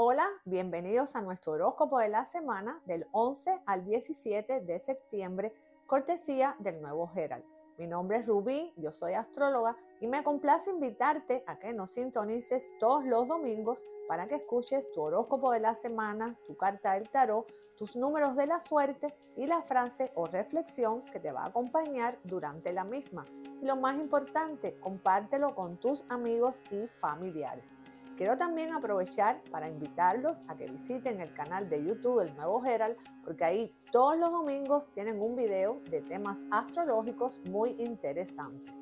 Hola, 0.00 0.28
bienvenidos 0.44 1.16
a 1.16 1.22
nuestro 1.22 1.54
horóscopo 1.54 1.98
de 1.98 2.08
la 2.08 2.24
semana 2.24 2.80
del 2.86 3.08
11 3.10 3.62
al 3.66 3.84
17 3.84 4.60
de 4.60 4.78
septiembre, 4.78 5.52
cortesía 5.88 6.54
del 6.60 6.80
nuevo 6.80 7.10
Herald. 7.12 7.44
Mi 7.78 7.88
nombre 7.88 8.18
es 8.18 8.26
Rubí, 8.26 8.72
yo 8.76 8.92
soy 8.92 9.14
astróloga 9.14 9.76
y 10.00 10.06
me 10.06 10.22
complace 10.22 10.70
invitarte 10.70 11.42
a 11.48 11.58
que 11.58 11.74
nos 11.74 11.90
sintonices 11.90 12.70
todos 12.78 13.04
los 13.06 13.26
domingos 13.26 13.84
para 14.06 14.28
que 14.28 14.36
escuches 14.36 14.88
tu 14.92 15.02
horóscopo 15.02 15.50
de 15.50 15.58
la 15.58 15.74
semana, 15.74 16.38
tu 16.46 16.56
carta 16.56 16.92
del 16.92 17.10
tarot, 17.10 17.52
tus 17.76 17.96
números 17.96 18.36
de 18.36 18.46
la 18.46 18.60
suerte 18.60 19.12
y 19.36 19.46
la 19.46 19.62
frase 19.62 20.12
o 20.14 20.26
reflexión 20.26 21.02
que 21.06 21.18
te 21.18 21.32
va 21.32 21.42
a 21.42 21.48
acompañar 21.48 22.20
durante 22.22 22.72
la 22.72 22.84
misma. 22.84 23.26
Y 23.60 23.66
lo 23.66 23.74
más 23.74 23.96
importante, 23.96 24.78
compártelo 24.78 25.56
con 25.56 25.76
tus 25.78 26.04
amigos 26.08 26.62
y 26.70 26.86
familiares. 26.86 27.77
Quiero 28.18 28.36
también 28.36 28.74
aprovechar 28.74 29.40
para 29.52 29.68
invitarlos 29.68 30.42
a 30.48 30.56
que 30.56 30.66
visiten 30.66 31.20
el 31.20 31.32
canal 31.34 31.70
de 31.70 31.84
YouTube 31.84 32.18
del 32.18 32.34
Nuevo 32.34 32.66
Herald, 32.66 32.96
porque 33.22 33.44
ahí 33.44 33.72
todos 33.92 34.18
los 34.18 34.32
domingos 34.32 34.90
tienen 34.90 35.20
un 35.20 35.36
video 35.36 35.80
de 35.88 36.02
temas 36.02 36.44
astrológicos 36.50 37.40
muy 37.44 37.76
interesantes. 37.78 38.74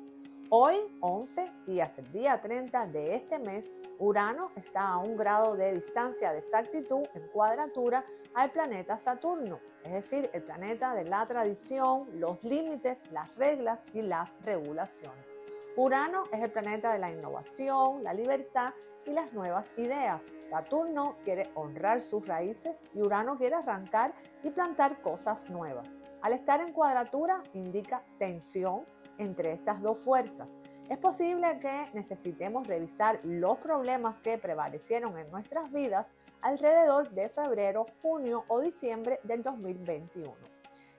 Hoy, 0.49 0.77
11 1.01 1.51
y 1.67 1.81
hasta 1.81 2.01
el 2.01 2.11
día 2.11 2.41
30 2.41 2.87
de 2.87 3.13
este 3.13 3.37
mes, 3.37 3.71
Urano 3.99 4.49
está 4.55 4.87
a 4.87 4.97
un 4.97 5.15
grado 5.15 5.55
de 5.55 5.71
distancia 5.71 6.31
de 6.31 6.39
exactitud 6.39 7.03
en 7.13 7.27
cuadratura 7.27 8.03
al 8.33 8.49
planeta 8.49 8.97
Saturno, 8.97 9.59
es 9.83 9.91
decir, 9.91 10.31
el 10.33 10.41
planeta 10.41 10.95
de 10.95 11.03
la 11.03 11.27
tradición, 11.27 12.07
los 12.19 12.43
límites, 12.43 13.03
las 13.11 13.35
reglas 13.35 13.83
y 13.93 14.01
las 14.01 14.31
regulaciones. 14.43 15.27
Urano 15.75 16.23
es 16.31 16.41
el 16.41 16.49
planeta 16.49 16.91
de 16.91 16.97
la 16.97 17.11
innovación, 17.11 18.03
la 18.03 18.15
libertad 18.15 18.73
y 19.07 19.11
las 19.11 19.33
nuevas 19.33 19.67
ideas. 19.77 20.23
Saturno 20.49 21.15
quiere 21.23 21.49
honrar 21.55 22.01
sus 22.01 22.27
raíces 22.27 22.79
y 22.93 23.01
Urano 23.01 23.37
quiere 23.37 23.55
arrancar 23.55 24.13
y 24.43 24.49
plantar 24.49 25.01
cosas 25.01 25.49
nuevas. 25.49 25.97
Al 26.21 26.33
estar 26.33 26.61
en 26.61 26.73
cuadratura 26.73 27.43
indica 27.53 28.03
tensión 28.19 28.85
entre 29.17 29.53
estas 29.53 29.81
dos 29.81 29.99
fuerzas. 29.99 30.57
Es 30.89 30.97
posible 30.97 31.59
que 31.59 31.89
necesitemos 31.93 32.67
revisar 32.67 33.19
los 33.23 33.57
problemas 33.57 34.17
que 34.17 34.37
prevalecieron 34.37 35.17
en 35.17 35.29
nuestras 35.31 35.71
vidas 35.71 36.15
alrededor 36.41 37.09
de 37.11 37.27
febrero, 37.29 37.87
junio 38.01 38.45
o 38.47 38.61
diciembre 38.61 39.19
del 39.23 39.43
2021. 39.43 40.33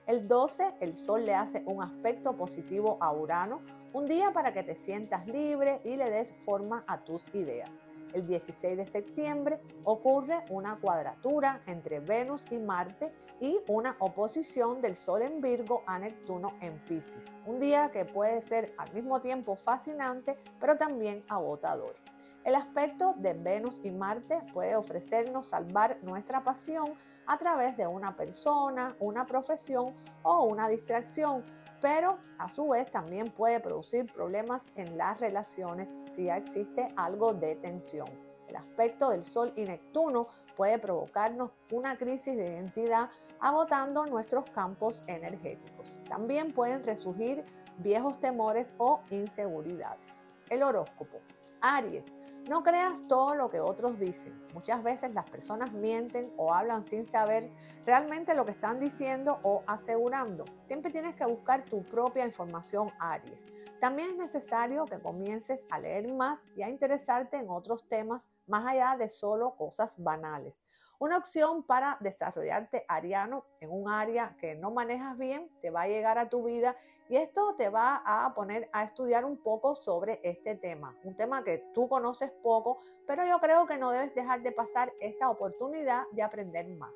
El 0.05 0.27
12, 0.27 0.75
el 0.79 0.95
Sol 0.95 1.25
le 1.25 1.35
hace 1.35 1.63
un 1.65 1.83
aspecto 1.83 2.35
positivo 2.35 2.97
a 2.99 3.13
Urano, 3.13 3.61
un 3.93 4.07
día 4.07 4.31
para 4.31 4.53
que 4.53 4.63
te 4.63 4.75
sientas 4.75 5.27
libre 5.27 5.81
y 5.83 5.95
le 5.95 6.09
des 6.09 6.33
forma 6.45 6.83
a 6.87 7.03
tus 7.03 7.33
ideas 7.33 7.88
el 8.13 8.25
16 8.27 8.77
de 8.77 8.85
septiembre, 8.85 9.59
ocurre 9.83 10.43
una 10.49 10.79
cuadratura 10.79 11.61
entre 11.65 11.99
Venus 11.99 12.45
y 12.51 12.57
Marte 12.57 13.13
y 13.39 13.59
una 13.67 13.95
oposición 13.99 14.81
del 14.81 14.95
Sol 14.95 15.21
en 15.21 15.41
Virgo 15.41 15.83
a 15.85 15.99
Neptuno 15.99 16.53
en 16.61 16.79
Pisces. 16.85 17.27
Un 17.45 17.59
día 17.59 17.89
que 17.91 18.05
puede 18.05 18.41
ser 18.41 18.73
al 18.77 18.93
mismo 18.93 19.21
tiempo 19.21 19.55
fascinante, 19.55 20.37
pero 20.59 20.77
también 20.77 21.23
agotador. 21.29 21.95
El 22.43 22.55
aspecto 22.55 23.13
de 23.17 23.33
Venus 23.33 23.75
y 23.83 23.91
Marte 23.91 24.41
puede 24.53 24.75
ofrecernos 24.75 25.47
salvar 25.47 25.97
nuestra 26.01 26.43
pasión 26.43 26.93
a 27.27 27.37
través 27.37 27.77
de 27.77 27.85
una 27.85 28.15
persona, 28.15 28.95
una 28.99 29.25
profesión 29.25 29.93
o 30.23 30.45
una 30.45 30.67
distracción, 30.67 31.43
pero 31.81 32.17
a 32.37 32.49
su 32.49 32.67
vez 32.69 32.91
también 32.91 33.31
puede 33.31 33.59
producir 33.59 34.11
problemas 34.11 34.67
en 34.75 34.97
las 34.97 35.19
relaciones 35.19 35.89
si 36.15 36.25
ya 36.25 36.37
existe 36.37 36.93
algo 36.95 37.33
de 37.33 37.55
tensión. 37.55 38.09
El 38.47 38.55
aspecto 38.55 39.11
del 39.11 39.23
Sol 39.23 39.53
y 39.55 39.63
Neptuno 39.63 40.27
puede 40.57 40.79
provocarnos 40.79 41.51
una 41.71 41.97
crisis 41.97 42.35
de 42.35 42.53
identidad 42.53 43.09
agotando 43.39 44.05
nuestros 44.05 44.49
campos 44.49 45.03
energéticos. 45.07 45.97
También 46.09 46.51
pueden 46.53 46.83
resurgir 46.83 47.45
viejos 47.77 48.19
temores 48.19 48.73
o 48.77 49.01
inseguridades. 49.09 50.29
El 50.49 50.63
horóscopo. 50.63 51.19
Aries, 51.61 52.05
no 52.49 52.63
creas 52.63 53.07
todo 53.07 53.35
lo 53.35 53.51
que 53.51 53.59
otros 53.59 53.99
dicen. 53.99 54.33
Muchas 54.55 54.81
veces 54.81 55.13
las 55.13 55.29
personas 55.29 55.71
mienten 55.71 56.33
o 56.35 56.51
hablan 56.51 56.83
sin 56.83 57.05
saber 57.05 57.51
realmente 57.85 58.33
lo 58.33 58.43
que 58.43 58.49
están 58.49 58.79
diciendo 58.79 59.39
o 59.43 59.61
asegurando. 59.67 60.45
Siempre 60.65 60.91
tienes 60.91 61.15
que 61.15 61.27
buscar 61.27 61.63
tu 61.65 61.83
propia 61.83 62.25
información, 62.25 62.91
Aries. 62.97 63.45
También 63.79 64.09
es 64.09 64.17
necesario 64.17 64.85
que 64.85 64.99
comiences 64.99 65.67
a 65.69 65.77
leer 65.77 66.11
más 66.11 66.43
y 66.55 66.63
a 66.63 66.69
interesarte 66.69 67.37
en 67.37 67.51
otros 67.51 67.87
temas 67.87 68.27
más 68.47 68.65
allá 68.65 68.95
de 68.97 69.09
solo 69.09 69.55
cosas 69.55 69.93
banales. 70.01 70.59
Una 71.01 71.15
opción 71.15 71.63
para 71.63 71.97
desarrollarte 72.01 72.83
ariano 72.89 73.45
en 73.61 73.71
un 73.71 73.87
área 73.87 74.35
que 74.37 74.55
no 74.55 74.69
manejas 74.69 75.17
bien 75.17 75.49
te 75.61 75.69
va 75.69 75.83
a 75.83 75.87
llegar 75.87 76.17
a 76.17 76.27
tu 76.27 76.43
vida 76.43 76.75
y 77.07 77.15
esto 77.15 77.55
te 77.55 77.69
va 77.69 78.03
a 78.05 78.33
poner 78.33 78.69
a 78.73 78.83
estudiar 78.83 79.23
un 79.23 79.37
poco 79.37 79.75
sobre 79.75 80.19
este 80.23 80.55
tema, 80.55 80.93
un 81.05 81.15
tema 81.15 81.41
que 81.45 81.63
tú 81.73 81.87
conoces 81.87 82.31
poco, 82.43 82.79
pero 83.07 83.25
yo 83.25 83.39
creo 83.39 83.65
que 83.65 83.77
no 83.77 83.91
debes 83.91 84.13
dejar 84.13 84.41
de 84.41 84.51
pasar 84.51 84.91
esta 84.99 85.29
oportunidad 85.29 86.03
de 86.11 86.21
aprender 86.21 86.67
más. 86.75 86.91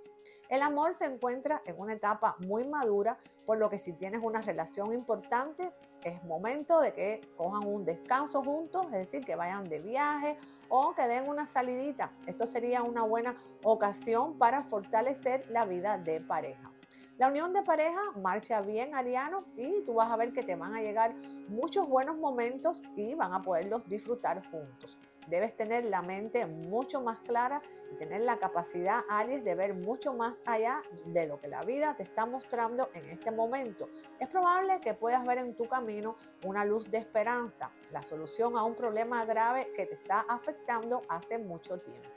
El 0.50 0.62
amor 0.64 0.94
se 0.94 1.06
encuentra 1.06 1.62
en 1.66 1.80
una 1.80 1.94
etapa 1.94 2.36
muy 2.40 2.68
madura, 2.68 3.18
por 3.46 3.58
lo 3.58 3.70
que 3.70 3.80
si 3.80 3.94
tienes 3.94 4.22
una 4.22 4.42
relación 4.42 4.94
importante, 4.94 5.74
es 6.04 6.22
momento 6.26 6.82
de 6.82 6.94
que 6.94 7.22
cojan 7.38 7.66
un 7.66 7.86
descanso 7.86 8.44
juntos, 8.44 8.86
es 8.88 9.10
decir, 9.10 9.24
que 9.26 9.38
vayan 9.38 9.64
de 9.70 9.80
viaje 9.80 10.38
o 10.76 10.96
que 10.96 11.08
den 11.08 11.30
una 11.30 11.46
salidita. 11.46 12.12
Esto 12.26 12.48
sería 12.48 12.82
una 12.82 13.04
buena 13.04 13.36
ocasión 13.64 14.40
para 14.40 14.64
fortalecer 14.64 15.46
la 15.52 15.66
vida 15.66 16.00
de 16.00 16.20
pareja. 16.20 16.73
La 17.18 17.28
unión 17.28 17.54
de 17.54 17.62
pareja 17.62 18.02
marcha 18.16 18.62
bien, 18.62 18.96
Ariano, 18.96 19.46
y 19.56 19.84
tú 19.86 19.94
vas 19.94 20.12
a 20.12 20.18
ver 20.18 20.34
que 20.34 20.42
te 20.42 20.56
van 20.56 20.74
a 20.74 20.82
llegar 20.82 21.14
muchos 21.48 21.88
buenos 21.88 22.18
momentos 22.18 22.82
y 22.96 23.14
van 23.14 23.34
a 23.34 23.44
poderlos 23.44 23.88
disfrutar 23.88 24.44
juntos. 24.50 24.98
Debes 25.28 25.56
tener 25.56 25.86
la 25.86 26.02
mente 26.02 26.48
mucho 26.48 27.02
más 27.02 27.20
clara 27.20 27.62
y 27.92 27.98
tener 27.98 28.22
la 28.22 28.38
capacidad, 28.38 29.02
Aries, 29.10 29.44
de 29.44 29.54
ver 29.54 29.76
mucho 29.76 30.14
más 30.16 30.42
allá 30.46 30.82
de 31.06 31.28
lo 31.28 31.40
que 31.40 31.48
la 31.48 31.64
vida 31.64 31.96
te 31.96 32.02
está 32.02 32.26
mostrando 32.26 32.90
en 32.96 33.06
este 33.06 33.30
momento. 33.30 33.88
Es 34.20 34.28
probable 34.28 34.82
que 34.82 34.96
puedas 34.96 35.24
ver 35.24 35.38
en 35.38 35.56
tu 35.56 35.68
camino 35.68 36.18
una 36.44 36.66
luz 36.66 36.90
de 36.90 36.98
esperanza, 36.98 37.72
la 37.92 38.04
solución 38.04 38.58
a 38.58 38.64
un 38.64 38.74
problema 38.74 39.24
grave 39.24 39.72
que 39.76 39.86
te 39.86 39.94
está 39.94 40.26
afectando 40.28 41.04
hace 41.08 41.38
mucho 41.38 41.80
tiempo. 41.80 42.10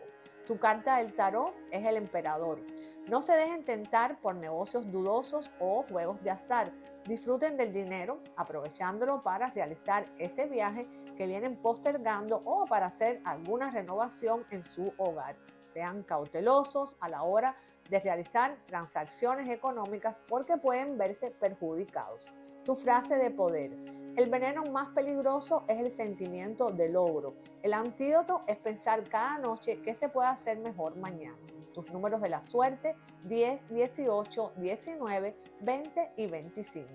Tu 0.47 0.59
carta 0.59 0.97
del 0.99 1.15
tarot 1.15 1.55
es 1.71 1.84
el 1.84 1.97
emperador. 1.97 2.61
No 3.09 3.22
se 3.22 3.33
dejen 3.34 3.65
tentar 3.65 4.21
por 4.21 4.34
negocios 4.34 4.91
dudosos 4.91 5.49
o 5.61 5.84
juegos 5.89 6.22
de 6.25 6.31
azar. 6.31 6.72
Disfruten 7.05 7.56
del 7.56 7.72
dinero 7.72 8.21
aprovechándolo 8.37 9.22
para 9.22 9.50
realizar 9.50 10.06
ese 10.19 10.47
viaje 10.47 10.89
que 11.16 11.28
vienen 11.28 11.56
postergando 11.56 12.43
o 12.45 12.66
para 12.66 12.87
hacer 12.87 13.21
alguna 13.25 13.71
renovación 13.71 14.45
en 14.50 14.65
su 14.65 14.93
hogar. 14.97 15.37
Sean 15.69 16.03
cautelosos 16.03 16.97
a 16.99 17.09
la 17.09 17.22
hora 17.22 17.56
de 17.89 18.00
realizar 18.00 18.56
transacciones 18.66 19.49
económicas 19.50 20.21
porque 20.27 20.56
pueden 20.56 20.99
verse 20.99 21.31
perjudicados. 21.31 22.27
Tu 22.65 22.75
frase 22.75 23.19
de 23.19 23.31
poder. 23.31 23.96
El 24.16 24.31
veneno 24.31 24.65
más 24.65 24.88
peligroso 24.94 25.65
es 25.69 25.78
el 25.78 25.91
sentimiento 25.91 26.71
de 26.71 26.88
logro. 26.88 27.34
El 27.62 27.75
antídoto 27.75 28.44
es 28.47 28.56
pensar 28.56 29.06
cada 29.10 29.37
noche 29.37 29.82
qué 29.82 29.94
se 29.94 30.09
puede 30.09 30.28
hacer 30.28 30.59
mejor 30.59 30.97
mañana. 30.97 31.37
Tus 31.75 31.93
números 31.93 32.22
de 32.22 32.31
la 32.31 32.43
suerte 32.43 32.97
10, 33.25 33.69
18, 33.69 34.53
19, 34.56 35.37
20 35.60 36.12
y 36.16 36.27
25. 36.28 36.88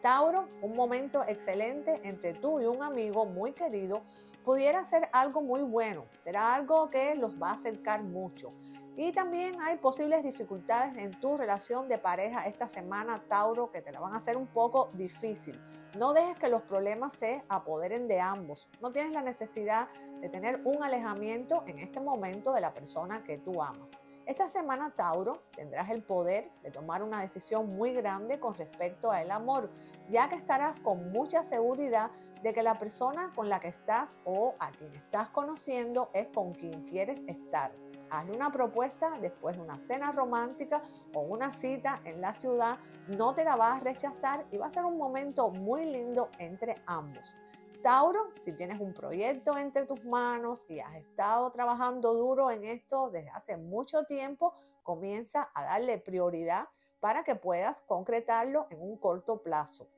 Tauro, 0.00 0.48
un 0.62 0.74
momento 0.74 1.22
excelente 1.28 2.00
entre 2.02 2.32
tú 2.32 2.58
y 2.58 2.64
un 2.64 2.82
amigo 2.82 3.26
muy 3.26 3.52
querido 3.52 4.00
pudiera 4.42 4.86
ser 4.86 5.10
algo 5.12 5.42
muy 5.42 5.60
bueno, 5.60 6.06
será 6.16 6.54
algo 6.54 6.88
que 6.88 7.14
los 7.14 7.34
va 7.34 7.50
a 7.50 7.54
acercar 7.54 8.02
mucho. 8.02 8.54
Y 8.96 9.12
también 9.12 9.60
hay 9.60 9.76
posibles 9.76 10.22
dificultades 10.22 10.96
en 10.96 11.20
tu 11.20 11.36
relación 11.36 11.88
de 11.88 11.98
pareja 11.98 12.46
esta 12.46 12.68
semana, 12.68 13.22
Tauro, 13.28 13.70
que 13.70 13.82
te 13.82 13.92
la 13.92 14.00
van 14.00 14.14
a 14.14 14.16
hacer 14.16 14.38
un 14.38 14.46
poco 14.46 14.88
difícil. 14.94 15.60
No 15.96 16.12
dejes 16.12 16.36
que 16.38 16.48
los 16.48 16.62
problemas 16.62 17.12
se 17.14 17.44
apoderen 17.48 18.08
de 18.08 18.20
ambos. 18.20 18.66
No 18.80 18.90
tienes 18.90 19.12
la 19.12 19.22
necesidad 19.22 19.88
de 20.20 20.28
tener 20.28 20.60
un 20.64 20.82
alejamiento 20.82 21.62
en 21.68 21.78
este 21.78 22.00
momento 22.00 22.52
de 22.52 22.60
la 22.60 22.74
persona 22.74 23.22
que 23.22 23.38
tú 23.38 23.62
amas. 23.62 23.92
Esta 24.26 24.48
semana, 24.48 24.90
Tauro, 24.90 25.44
tendrás 25.54 25.90
el 25.90 26.02
poder 26.02 26.50
de 26.62 26.72
tomar 26.72 27.04
una 27.04 27.20
decisión 27.20 27.76
muy 27.76 27.92
grande 27.92 28.40
con 28.40 28.54
respecto 28.54 29.12
al 29.12 29.30
amor, 29.30 29.70
ya 30.10 30.28
que 30.28 30.34
estarás 30.34 30.80
con 30.80 31.12
mucha 31.12 31.44
seguridad 31.44 32.10
de 32.42 32.52
que 32.52 32.64
la 32.64 32.76
persona 32.76 33.30
con 33.36 33.48
la 33.48 33.60
que 33.60 33.68
estás 33.68 34.16
o 34.24 34.54
a 34.58 34.72
quien 34.72 34.92
estás 34.94 35.30
conociendo 35.30 36.10
es 36.12 36.26
con 36.28 36.54
quien 36.54 36.82
quieres 36.86 37.22
estar. 37.28 37.72
Hazle 38.14 38.36
una 38.36 38.52
propuesta 38.52 39.18
después 39.20 39.56
de 39.56 39.62
una 39.62 39.80
cena 39.80 40.12
romántica 40.12 40.82
o 41.12 41.22
una 41.22 41.50
cita 41.50 42.00
en 42.04 42.20
la 42.20 42.32
ciudad, 42.32 42.78
no 43.08 43.34
te 43.34 43.44
la 43.44 43.56
vas 43.56 43.80
a 43.80 43.84
rechazar 43.84 44.46
y 44.52 44.56
va 44.56 44.66
a 44.66 44.70
ser 44.70 44.84
un 44.84 44.96
momento 44.96 45.50
muy 45.50 45.84
lindo 45.84 46.30
entre 46.38 46.80
ambos. 46.86 47.36
Tauro, 47.82 48.32
si 48.40 48.52
tienes 48.52 48.80
un 48.80 48.94
proyecto 48.94 49.58
entre 49.58 49.84
tus 49.84 50.04
manos 50.04 50.64
y 50.68 50.78
has 50.78 50.94
estado 50.94 51.50
trabajando 51.50 52.14
duro 52.14 52.50
en 52.50 52.64
esto 52.64 53.10
desde 53.10 53.30
hace 53.30 53.56
mucho 53.56 54.04
tiempo, 54.04 54.54
comienza 54.82 55.50
a 55.52 55.64
darle 55.64 55.98
prioridad 55.98 56.68
para 57.00 57.24
que 57.24 57.34
puedas 57.34 57.82
concretarlo 57.82 58.68
en 58.70 58.80
un 58.80 58.96
corto 58.96 59.42
plazo. 59.42 59.88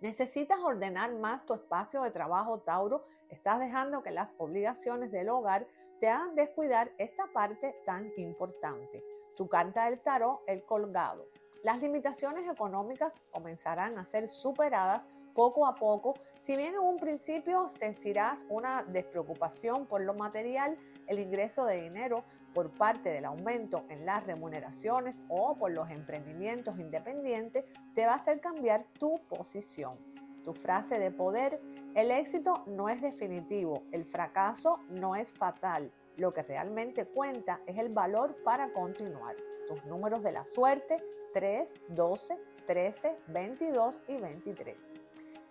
Necesitas 0.00 0.58
ordenar 0.58 1.14
más 1.14 1.46
tu 1.46 1.54
espacio 1.54 2.02
de 2.02 2.10
trabajo, 2.10 2.60
Tauro. 2.60 3.04
Estás 3.28 3.60
dejando 3.60 4.02
que 4.02 4.10
las 4.10 4.34
obligaciones 4.38 5.10
del 5.10 5.28
hogar 5.28 5.68
te 6.04 6.10
hagan 6.10 6.34
descuidar 6.34 6.92
esta 6.98 7.24
parte 7.32 7.74
tan 7.86 8.12
importante. 8.18 9.02
Tu 9.38 9.48
carta 9.48 9.86
del 9.86 10.00
tarot, 10.00 10.42
el 10.46 10.62
colgado. 10.62 11.30
Las 11.62 11.80
limitaciones 11.80 12.46
económicas 12.46 13.22
comenzarán 13.32 13.96
a 13.96 14.04
ser 14.04 14.28
superadas 14.28 15.08
poco 15.34 15.66
a 15.66 15.76
poco. 15.76 16.12
Si 16.42 16.58
bien 16.58 16.74
en 16.74 16.80
un 16.80 16.98
principio 16.98 17.70
sentirás 17.70 18.44
una 18.50 18.82
despreocupación 18.82 19.86
por 19.86 20.02
lo 20.02 20.12
material, 20.12 20.76
el 21.06 21.20
ingreso 21.20 21.64
de 21.64 21.80
dinero 21.80 22.22
por 22.52 22.70
parte 22.70 23.08
del 23.08 23.24
aumento 23.24 23.86
en 23.88 24.04
las 24.04 24.26
remuneraciones 24.26 25.22
o 25.30 25.56
por 25.56 25.70
los 25.70 25.88
emprendimientos 25.88 26.78
independientes 26.78 27.64
te 27.94 28.04
va 28.04 28.12
a 28.12 28.16
hacer 28.16 28.42
cambiar 28.42 28.84
tu 28.98 29.26
posición. 29.26 29.96
Tu 30.44 30.52
frase 30.52 30.98
de 30.98 31.10
poder, 31.10 31.60
el 31.94 32.10
éxito 32.10 32.62
no 32.66 32.88
es 32.88 33.00
definitivo, 33.00 33.82
el 33.92 34.04
fracaso 34.04 34.80
no 34.90 35.16
es 35.16 35.32
fatal. 35.32 35.90
Lo 36.16 36.32
que 36.32 36.42
realmente 36.42 37.06
cuenta 37.06 37.60
es 37.66 37.78
el 37.78 37.88
valor 37.88 38.36
para 38.44 38.72
continuar. 38.72 39.36
Tus 39.66 39.84
números 39.86 40.22
de 40.22 40.32
la 40.32 40.44
suerte, 40.44 41.02
3, 41.32 41.74
12, 41.88 42.38
13, 42.66 43.16
22 43.28 44.04
y 44.06 44.16
23. 44.18 44.76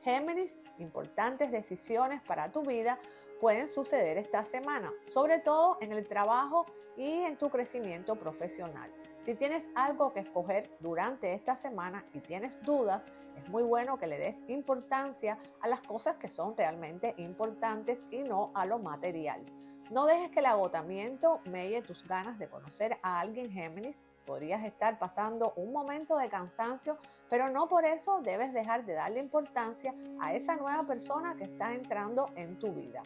Géminis, 0.04 0.58
importantes 0.78 1.52
decisiones 1.52 2.22
para 2.22 2.52
tu 2.52 2.62
vida 2.62 3.00
pueden 3.42 3.68
suceder 3.68 4.18
esta 4.18 4.44
semana, 4.44 4.92
sobre 5.06 5.40
todo 5.40 5.78
en 5.82 5.92
el 5.92 6.08
trabajo 6.08 6.66
y 6.96 7.24
en 7.24 7.38
tu 7.38 7.50
crecimiento 7.50 8.16
profesional. 8.16 8.92
Si 9.24 9.36
tienes 9.36 9.70
algo 9.74 10.12
que 10.12 10.20
escoger 10.20 10.70
durante 10.82 11.34
esta 11.34 11.56
semana 11.56 12.04
y 12.14 12.20
tienes 12.20 12.62
dudas, 12.64 13.08
es 13.38 13.48
muy 13.48 13.64
bueno 13.64 13.98
que 13.98 14.06
le 14.06 14.20
des 14.20 14.38
importancia 14.50 15.40
a 15.62 15.70
las 15.70 15.82
cosas 15.82 16.18
que 16.18 16.28
son 16.28 16.58
realmente 16.58 17.16
importantes 17.16 18.06
y 18.12 18.18
no 18.18 18.52
a 18.54 18.66
lo 18.66 18.80
material. 18.80 19.42
No 19.90 20.06
dejes 20.08 20.30
que 20.30 20.42
el 20.42 20.48
agotamiento 20.48 21.40
melle 21.46 21.82
tus 21.82 22.06
ganas 22.06 22.38
de 22.38 22.50
conocer 22.50 22.98
a 23.02 23.22
alguien 23.22 23.50
Géminis 23.50 24.04
Podrías 24.26 24.64
estar 24.64 25.00
pasando 25.00 25.54
un 25.58 25.74
momento 25.74 26.18
de 26.18 26.30
cansancio, 26.30 26.98
pero 27.30 27.50
no 27.50 27.68
por 27.68 27.86
eso 27.86 28.22
debes 28.22 28.54
dejar 28.54 28.86
de 28.86 28.94
darle 28.94 29.20
importancia 29.20 29.94
a 30.20 30.34
esa 30.34 30.56
nueva 30.56 30.86
persona 30.86 31.36
que 31.36 31.44
está 31.44 31.74
entrando 31.74 32.30
en 32.36 32.58
tu 32.58 32.74
vida. 32.74 33.04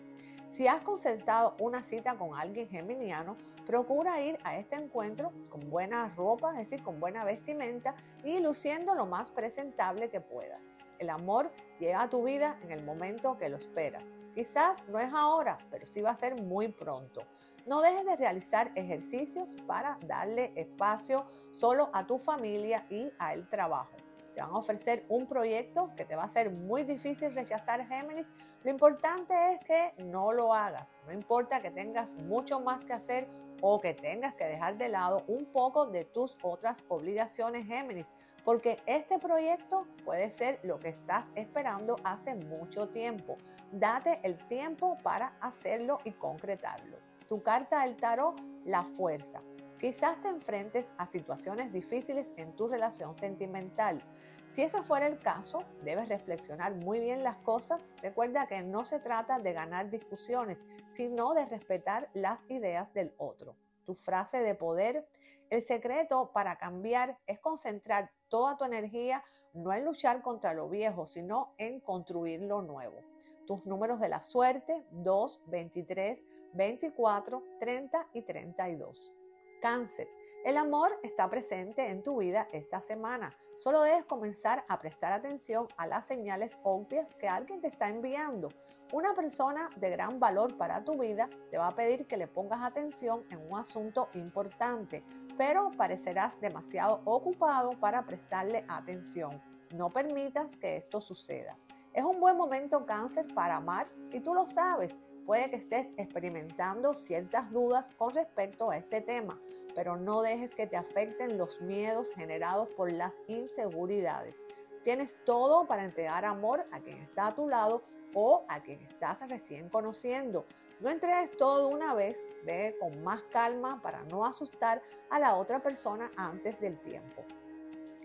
Si 0.48 0.68
has 0.68 0.82
concertado 0.82 1.56
una 1.60 1.82
cita 1.82 2.16
con 2.16 2.36
alguien 2.36 2.70
geminiano, 2.70 3.36
procura 3.68 4.22
ir 4.22 4.40
a 4.46 4.58
este 4.58 4.78
encuentro 4.78 5.34
con 5.50 5.70
buena 5.70 6.08
ropa, 6.16 6.52
es 6.52 6.70
decir, 6.70 6.82
con 6.82 7.02
buena 7.02 7.26
vestimenta 7.26 7.96
y 8.24 8.40
luciendo 8.40 8.96
lo 8.96 9.06
más 9.06 9.30
presentable 9.30 10.10
que 10.10 10.22
puedas. 10.22 10.72
El 11.00 11.10
amor 11.10 11.52
llega 11.78 12.02
a 12.02 12.10
tu 12.10 12.24
vida 12.24 12.58
en 12.64 12.72
el 12.72 12.84
momento 12.84 13.38
que 13.38 13.50
lo 13.50 13.58
esperas. 13.58 14.18
Quizás 14.34 14.82
no 14.88 14.98
es 15.00 15.14
ahora, 15.14 15.58
pero 15.70 15.86
sí 15.86 16.02
va 16.02 16.12
a 16.12 16.16
ser 16.16 16.42
muy 16.42 16.70
pronto. 16.70 17.24
No 17.66 17.82
dejes 17.82 18.06
de 18.06 18.16
realizar 18.16 18.72
ejercicios 18.74 19.54
para 19.68 20.00
darle 20.08 20.54
espacio 20.56 21.26
solo 21.52 21.90
a 21.92 22.08
tu 22.08 22.18
familia 22.18 22.86
y 22.90 23.12
al 23.20 23.50
trabajo. 23.50 23.92
Te 24.34 24.42
van 24.42 24.52
a 24.52 24.60
ofrecer 24.60 25.04
un 25.10 25.28
proyecto 25.28 25.92
que 25.98 26.06
te 26.06 26.16
va 26.16 26.24
a 26.24 26.30
ser 26.30 26.52
muy 26.52 26.84
difícil 26.84 27.34
rechazar, 27.34 27.86
Géminis. 27.86 28.32
Lo 28.64 28.72
importante 28.72 29.34
es 29.52 29.60
que 29.66 29.94
no 30.04 30.32
lo 30.32 30.54
hagas. 30.54 30.94
No 31.06 31.12
importa 31.12 31.62
que 31.62 31.72
tengas 31.72 32.14
mucho 32.14 32.60
más 32.60 32.84
que 32.84 32.94
hacer 32.94 33.28
o 33.62 33.80
que 33.82 33.94
tengas 33.94 34.36
que 34.36 34.46
dejar 34.46 34.78
de 34.78 34.90
lado 34.90 35.24
un 35.28 35.46
poco 35.46 35.86
de 35.86 36.06
tus 36.06 36.38
otras 36.42 36.84
obligaciones, 36.90 37.68
Géminis 37.68 38.08
porque 38.48 38.80
este 38.86 39.20
proyecto 39.20 39.86
puede 40.06 40.32
ser 40.32 40.62
lo 40.64 40.80
que 40.80 40.88
estás 40.88 41.26
esperando 41.36 41.98
hace 42.06 42.34
mucho 42.34 42.88
tiempo. 42.88 43.36
Date 43.74 44.22
el 44.24 44.38
tiempo 44.48 44.98
para 45.04 45.34
hacerlo 45.42 46.00
y 46.06 46.14
concretarlo. 46.14 46.96
Tu 47.28 47.44
carta 47.44 47.82
del 47.82 47.98
tarot, 47.98 48.40
la 48.64 48.84
fuerza. 48.84 49.42
Quizás 49.80 50.20
te 50.24 50.28
enfrentes 50.28 50.92
a 50.98 51.06
situaciones 51.06 51.72
difíciles 51.72 52.34
en 52.36 52.56
tu 52.56 52.68
relación 52.68 53.18
sentimental. 53.20 54.04
Si 54.50 54.64
ese 54.64 54.82
fuera 54.82 55.06
el 55.06 55.20
caso, 55.20 55.66
debes 55.84 56.10
reflexionar 56.10 56.74
muy 56.74 57.00
bien 57.00 57.24
las 57.24 57.38
cosas. 57.38 57.86
Recuerda 58.02 58.48
que 58.48 58.64
no 58.64 58.86
se 58.86 59.00
trata 59.00 59.38
de 59.38 59.54
ganar 59.54 59.92
discusiones, 59.92 60.66
sino 60.90 61.36
de 61.36 61.46
respetar 61.46 62.10
las 62.16 62.50
ideas 62.50 62.92
del 62.94 63.14
otro. 63.18 63.56
Tu 63.86 63.94
frase 63.94 64.40
de 64.40 64.56
poder, 64.56 65.08
el 65.52 65.62
secreto 65.62 66.32
para 66.34 66.58
cambiar 66.58 67.20
es 67.28 67.40
concentrar 67.40 68.10
toda 68.30 68.58
tu 68.58 68.66
energía 68.66 69.24
no 69.54 69.74
en 69.74 69.86
luchar 69.86 70.24
contra 70.24 70.54
lo 70.54 70.70
viejo, 70.70 71.06
sino 71.06 71.54
en 71.58 71.82
construir 71.82 72.42
lo 72.42 72.64
nuevo. 72.64 72.98
Tus 73.46 73.66
números 73.68 74.00
de 74.00 74.10
la 74.10 74.22
suerte, 74.22 74.86
2, 74.92 75.44
23, 75.48 76.24
24, 76.54 77.44
30 77.60 78.08
y 78.14 78.22
32. 78.24 79.17
Cáncer. 79.62 80.08
El 80.46 80.58
amor 80.58 81.00
está 81.04 81.30
presente 81.30 81.90
en 81.90 82.04
tu 82.04 82.18
vida 82.18 82.48
esta 82.52 82.80
semana. 82.80 83.36
Solo 83.56 83.82
debes 83.82 84.06
comenzar 84.06 84.64
a 84.68 84.80
prestar 84.80 85.12
atención 85.12 85.68
a 85.78 85.88
las 85.88 86.06
señales 86.06 86.60
obvias 86.64 87.16
que 87.16 87.28
alguien 87.28 87.60
te 87.60 87.68
está 87.68 87.90
enviando. 87.90 88.50
Una 88.94 89.14
persona 89.14 89.70
de 89.76 89.90
gran 89.90 90.20
valor 90.20 90.56
para 90.58 90.84
tu 90.84 91.00
vida 91.00 91.30
te 91.52 91.58
va 91.58 91.68
a 91.68 91.76
pedir 91.76 92.08
que 92.08 92.18
le 92.18 92.28
pongas 92.28 92.62
atención 92.62 93.26
en 93.32 93.52
un 93.52 93.58
asunto 93.58 94.10
importante, 94.14 95.04
pero 95.38 95.72
parecerás 95.76 96.40
demasiado 96.40 97.02
ocupado 97.04 97.72
para 97.80 98.06
prestarle 98.06 98.64
atención. 98.70 99.42
No 99.74 99.90
permitas 99.90 100.56
que 100.56 100.78
esto 100.78 101.02
suceda. 101.02 101.58
Es 101.94 102.04
un 102.04 102.20
buen 102.20 102.38
momento 102.38 102.86
cáncer 102.86 103.28
para 103.34 103.58
amar 103.58 103.90
y 104.12 104.20
tú 104.20 104.34
lo 104.34 104.48
sabes 104.48 104.96
Puede 105.28 105.50
que 105.50 105.58
estés 105.58 105.90
experimentando 105.98 106.96
ciertas 106.96 107.52
dudas 107.52 107.92
con 107.98 108.16
respecto 108.16 108.70
a 108.70 108.78
este 108.78 109.02
tema, 109.02 109.38
pero 109.76 109.98
no 109.98 110.22
dejes 110.22 110.54
que 110.54 110.68
te 110.68 110.78
afecten 110.78 111.38
los 111.38 111.60
miedos 111.60 112.14
generados 112.14 112.70
por 112.70 112.90
las 112.90 113.14
inseguridades. 113.28 114.42
Tienes 114.86 115.18
todo 115.26 115.68
para 115.68 115.84
entregar 115.84 116.24
amor 116.24 116.66
a 116.72 116.80
quien 116.80 117.00
está 117.00 117.28
a 117.28 117.36
tu 117.36 117.50
lado 117.50 117.84
o 118.14 118.46
a 118.48 118.62
quien 118.62 118.80
estás 118.80 119.28
recién 119.28 119.68
conociendo. 119.68 120.46
No 120.80 120.90
entregues 120.90 121.36
todo 121.36 121.68
de 121.68 121.76
una 121.76 121.94
vez, 121.94 122.24
ve 122.46 122.78
con 122.80 123.04
más 123.04 123.22
calma 123.24 123.82
para 123.82 124.04
no 124.04 124.26
asustar 124.26 124.82
a 125.10 125.20
la 125.20 125.36
otra 125.36 125.60
persona 125.60 126.10
antes 126.16 126.58
del 126.62 126.80
tiempo. 126.80 127.26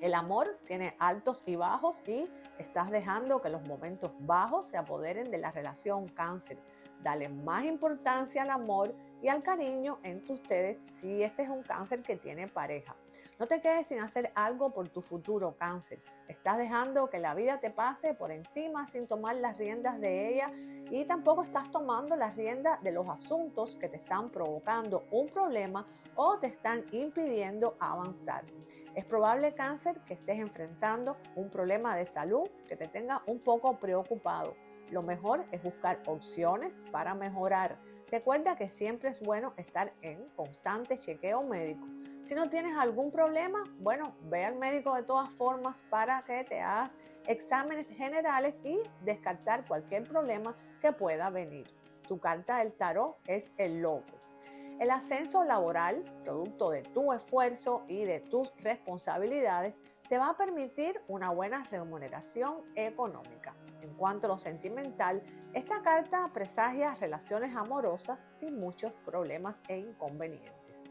El 0.00 0.14
amor 0.14 0.59
tiene 0.64 0.97
altos 0.99 1.45
y 1.47 1.55
bajos 1.55 2.02
y 2.05 2.29
estás 2.59 2.91
dejando 2.91 3.41
que 3.41 3.49
los 3.49 3.62
momentos 3.62 4.11
bajos 4.19 4.67
se 4.67 4.76
apoderen 4.76 5.31
de 5.31 5.38
la 5.38 5.52
relación 5.52 6.09
cáncer. 6.09 6.59
Dale 7.02 7.28
más 7.28 7.64
importancia 7.64 8.42
al 8.42 8.50
amor 8.50 8.94
y 9.21 9.28
al 9.28 9.42
cariño 9.42 9.99
entre 10.02 10.35
ustedes 10.35 10.85
si 10.92 11.23
este 11.23 11.42
es 11.42 11.49
un 11.49 11.62
cáncer 11.62 12.02
que 12.02 12.16
tiene 12.16 12.49
pareja. 12.49 12.97
No 13.38 13.47
te 13.47 13.61
quedes 13.61 13.88
sin 13.88 13.99
hacer 13.99 14.30
algo 14.35 14.71
por 14.71 14.88
tu 14.88 15.02
futuro 15.02 15.56
cáncer. 15.56 16.00
Estás 16.28 16.59
dejando 16.59 17.11
que 17.11 17.18
la 17.18 17.35
vida 17.35 17.59
te 17.59 17.71
pase 17.71 18.14
por 18.14 18.30
encima 18.30 18.87
sin 18.87 19.06
tomar 19.06 19.37
las 19.37 19.59
riendas 19.59 20.00
de 20.00 20.28
ella 20.28 20.52
y 20.90 21.04
tampoco 21.04 21.42
estás 21.42 21.71
tomando 21.73 22.14
las 22.14 22.37
riendas 22.37 22.80
de 22.82 22.92
los 22.92 23.09
asuntos 23.09 23.76
que 23.76 23.88
te 23.88 23.97
están 23.97 24.30
provocando 24.30 25.06
un 25.11 25.28
problema 25.28 25.87
o 26.14 26.38
te 26.38 26.47
están 26.47 26.85
impidiendo 26.92 27.76
avanzar. 27.80 28.44
Es 28.94 29.04
probable 29.04 29.54
cáncer 29.54 29.99
que 30.00 30.14
estés 30.14 30.38
enfrentando 30.38 31.16
un 31.35 31.49
problema 31.49 31.97
de 31.97 32.06
salud 32.06 32.49
que 32.68 32.76
te 32.76 32.88
tenga 32.88 33.23
un 33.26 33.40
poco 33.40 33.78
preocupado. 33.78 34.54
Lo 34.91 35.03
mejor 35.03 35.45
es 35.53 35.62
buscar 35.62 36.03
opciones 36.07 36.83
para 36.91 37.15
mejorar. 37.15 37.79
Recuerda 38.11 38.57
que 38.57 38.69
siempre 38.69 39.09
es 39.09 39.21
bueno 39.21 39.55
estar 39.57 39.93
en 40.03 40.29
constante 40.37 40.99
chequeo 40.99 41.43
médico. 41.43 41.87
Si 42.23 42.35
no 42.35 42.49
tienes 42.49 42.77
algún 42.77 43.11
problema, 43.11 43.65
bueno, 43.81 44.15
ve 44.31 44.45
al 44.45 44.55
médico 44.55 44.95
de 44.95 45.03
todas 45.03 45.33
formas 45.33 45.83
para 45.91 46.23
que 46.23 46.45
te 46.45 46.61
hagas 46.61 46.99
exámenes 47.27 47.91
generales 47.91 48.61
y 48.62 48.79
descartar 49.05 49.67
cualquier 49.67 50.05
problema 50.05 50.55
que 50.81 50.93
pueda 50.93 51.31
venir. 51.31 51.67
Tu 52.07 52.21
carta 52.21 52.59
del 52.59 52.73
tarot 52.73 53.17
es 53.27 53.53
el 53.57 53.83
loco. 53.83 54.21
El 54.79 54.91
ascenso 54.91 55.45
laboral, 55.45 56.05
producto 56.23 56.71
de 56.71 56.83
tu 56.83 57.12
esfuerzo 57.12 57.83
y 57.89 58.05
de 58.05 58.21
tus 58.21 58.53
responsabilidades, 58.59 59.79
te 60.12 60.19
va 60.19 60.28
a 60.28 60.37
permitir 60.37 61.00
una 61.09 61.31
buena 61.31 61.64
remuneración 61.71 62.59
económica. 62.75 63.57
En 63.81 63.95
cuanto 63.95 64.26
a 64.26 64.28
lo 64.28 64.37
sentimental, 64.37 65.23
esta 65.54 65.81
carta 65.81 66.31
presagia 66.35 66.95
relaciones 66.97 67.57
amorosas 67.57 68.28
sin 68.37 68.61
muchos 68.61 68.92
problemas 69.07 69.62
e 69.69 69.78
inconvenientes. 69.78 70.83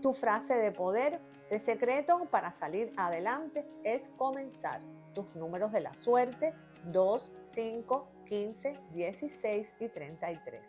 Tu 0.00 0.14
frase 0.14 0.54
de 0.54 0.72
poder, 0.72 1.20
el 1.50 1.60
secreto 1.60 2.24
para 2.30 2.52
salir 2.52 2.90
adelante 2.96 3.68
es 3.84 4.08
comenzar. 4.16 4.80
Tus 5.12 5.26
números 5.36 5.72
de 5.72 5.82
la 5.82 5.94
suerte, 5.94 6.54
2, 6.86 7.34
5, 7.38 8.08
15, 8.24 8.80
16 8.92 9.74
y 9.78 9.88
33. 9.90 10.62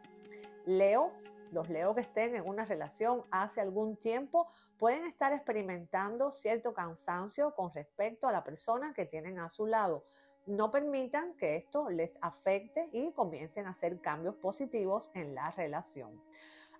Leo, 0.65 1.13
los 1.51 1.69
Leo 1.69 1.93
que 1.93 2.01
estén 2.01 2.35
en 2.35 2.47
una 2.47 2.65
relación 2.65 3.23
hace 3.29 3.61
algún 3.61 3.97
tiempo 3.97 4.47
pueden 4.77 5.05
estar 5.05 5.33
experimentando 5.33 6.31
cierto 6.31 6.73
cansancio 6.73 7.53
con 7.53 7.71
respecto 7.73 8.27
a 8.27 8.31
la 8.31 8.43
persona 8.43 8.93
que 8.93 9.05
tienen 9.05 9.37
a 9.39 9.49
su 9.49 9.67
lado. 9.67 10.03
No 10.47 10.71
permitan 10.71 11.35
que 11.35 11.55
esto 11.55 11.89
les 11.89 12.17
afecte 12.21 12.89
y 12.91 13.11
comiencen 13.11 13.67
a 13.67 13.71
hacer 13.71 14.01
cambios 14.01 14.35
positivos 14.35 15.11
en 15.13 15.35
la 15.35 15.51
relación. 15.51 16.19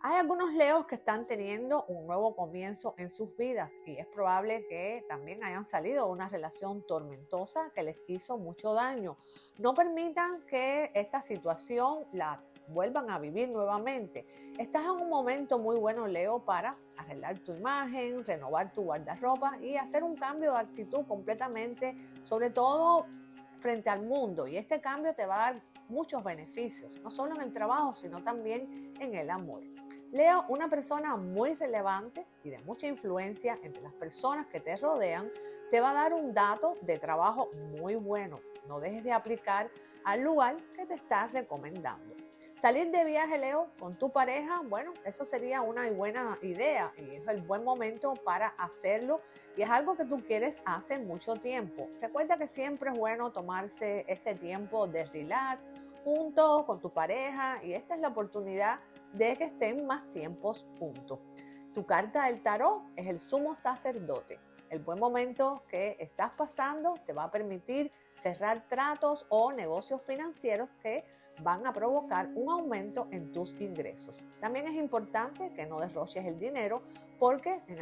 Hay 0.03 0.15
algunos 0.17 0.51
leos 0.53 0.87
que 0.87 0.95
están 0.95 1.27
teniendo 1.27 1.83
un 1.83 2.07
nuevo 2.07 2.35
comienzo 2.35 2.95
en 2.97 3.11
sus 3.11 3.37
vidas 3.37 3.71
y 3.85 3.97
es 3.97 4.07
probable 4.07 4.65
que 4.67 5.05
también 5.07 5.43
hayan 5.43 5.63
salido 5.63 6.07
de 6.07 6.11
una 6.11 6.27
relación 6.27 6.83
tormentosa 6.87 7.69
que 7.75 7.83
les 7.83 8.03
hizo 8.09 8.39
mucho 8.39 8.73
daño. 8.73 9.15
No 9.59 9.75
permitan 9.75 10.43
que 10.47 10.89
esta 10.95 11.21
situación 11.21 12.07
la 12.13 12.43
vuelvan 12.71 13.09
a 13.09 13.19
vivir 13.19 13.49
nuevamente. 13.49 14.25
Estás 14.57 14.83
en 14.83 14.91
un 14.91 15.09
momento 15.09 15.59
muy 15.59 15.77
bueno, 15.77 16.07
Leo, 16.07 16.39
para 16.39 16.75
arreglar 16.97 17.39
tu 17.39 17.53
imagen, 17.53 18.25
renovar 18.25 18.71
tu 18.71 18.83
guardarropa 18.83 19.57
y 19.61 19.75
hacer 19.75 20.03
un 20.03 20.15
cambio 20.15 20.53
de 20.53 20.59
actitud 20.59 21.05
completamente, 21.07 21.95
sobre 22.21 22.49
todo 22.49 23.05
frente 23.59 23.89
al 23.89 24.01
mundo. 24.03 24.47
Y 24.47 24.57
este 24.57 24.81
cambio 24.81 25.13
te 25.13 25.25
va 25.25 25.35
a 25.35 25.51
dar 25.53 25.61
muchos 25.89 26.23
beneficios, 26.23 26.99
no 27.01 27.11
solo 27.11 27.35
en 27.35 27.41
el 27.41 27.53
trabajo, 27.53 27.93
sino 27.93 28.23
también 28.23 28.93
en 28.99 29.15
el 29.15 29.29
amor. 29.29 29.61
Leo, 30.11 30.45
una 30.49 30.69
persona 30.69 31.15
muy 31.15 31.53
relevante 31.53 32.25
y 32.43 32.49
de 32.49 32.59
mucha 32.59 32.87
influencia 32.87 33.57
entre 33.63 33.81
las 33.81 33.93
personas 33.93 34.47
que 34.47 34.59
te 34.59 34.75
rodean, 34.75 35.31
te 35.69 35.79
va 35.79 35.91
a 35.91 35.93
dar 35.93 36.13
un 36.13 36.33
dato 36.33 36.75
de 36.81 36.99
trabajo 36.99 37.49
muy 37.79 37.95
bueno. 37.95 38.41
No 38.67 38.79
dejes 38.79 39.03
de 39.03 39.13
aplicar 39.13 39.69
al 40.03 40.21
lugar 40.21 40.57
que 40.75 40.85
te 40.85 40.95
estás 40.95 41.31
recomendando. 41.31 42.20
Salir 42.61 42.91
de 42.91 43.03
viaje, 43.05 43.39
Leo, 43.39 43.71
con 43.79 43.95
tu 43.95 44.11
pareja, 44.11 44.61
bueno, 44.61 44.93
eso 45.03 45.25
sería 45.25 45.63
una 45.63 45.89
buena 45.89 46.37
idea 46.43 46.93
y 46.95 47.15
es 47.15 47.27
el 47.27 47.41
buen 47.41 47.63
momento 47.63 48.13
para 48.13 48.49
hacerlo 48.49 49.21
y 49.57 49.63
es 49.63 49.69
algo 49.71 49.97
que 49.97 50.05
tú 50.05 50.23
quieres 50.23 50.61
hace 50.63 50.99
mucho 50.99 51.37
tiempo. 51.37 51.89
Recuerda 51.99 52.37
que 52.37 52.47
siempre 52.47 52.91
es 52.91 52.99
bueno 52.99 53.31
tomarse 53.31 54.05
este 54.07 54.35
tiempo 54.35 54.85
de 54.85 55.05
relax 55.05 55.59
juntos 56.03 56.65
con 56.65 56.79
tu 56.79 56.91
pareja 56.91 57.63
y 57.63 57.73
esta 57.73 57.95
es 57.95 57.99
la 57.99 58.09
oportunidad 58.09 58.79
de 59.13 59.35
que 59.37 59.45
estén 59.45 59.87
más 59.87 60.07
tiempos 60.11 60.63
juntos. 60.77 61.17
Tu 61.73 61.83
carta 61.87 62.27
del 62.27 62.43
tarot 62.43 62.83
es 62.95 63.07
el 63.07 63.17
sumo 63.17 63.55
sacerdote. 63.55 64.39
El 64.69 64.83
buen 64.83 64.99
momento 64.99 65.63
que 65.67 65.97
estás 65.99 66.29
pasando 66.37 66.99
te 67.07 67.13
va 67.13 67.23
a 67.23 67.31
permitir 67.31 67.91
cerrar 68.15 68.67
tratos 68.69 69.25
o 69.29 69.51
negocios 69.51 70.03
financieros 70.03 70.75
que 70.75 71.03
van 71.41 71.65
a 71.65 71.73
provocar 71.73 72.29
un 72.35 72.51
aumento 72.51 73.07
en 73.11 73.31
tus 73.31 73.59
ingresos. 73.59 74.23
También 74.39 74.67
es 74.67 74.75
importante 74.75 75.51
que 75.53 75.65
no 75.65 75.79
derroches 75.79 76.25
el 76.25 76.39
dinero 76.39 76.81
porque 77.19 77.61
en 77.67 77.79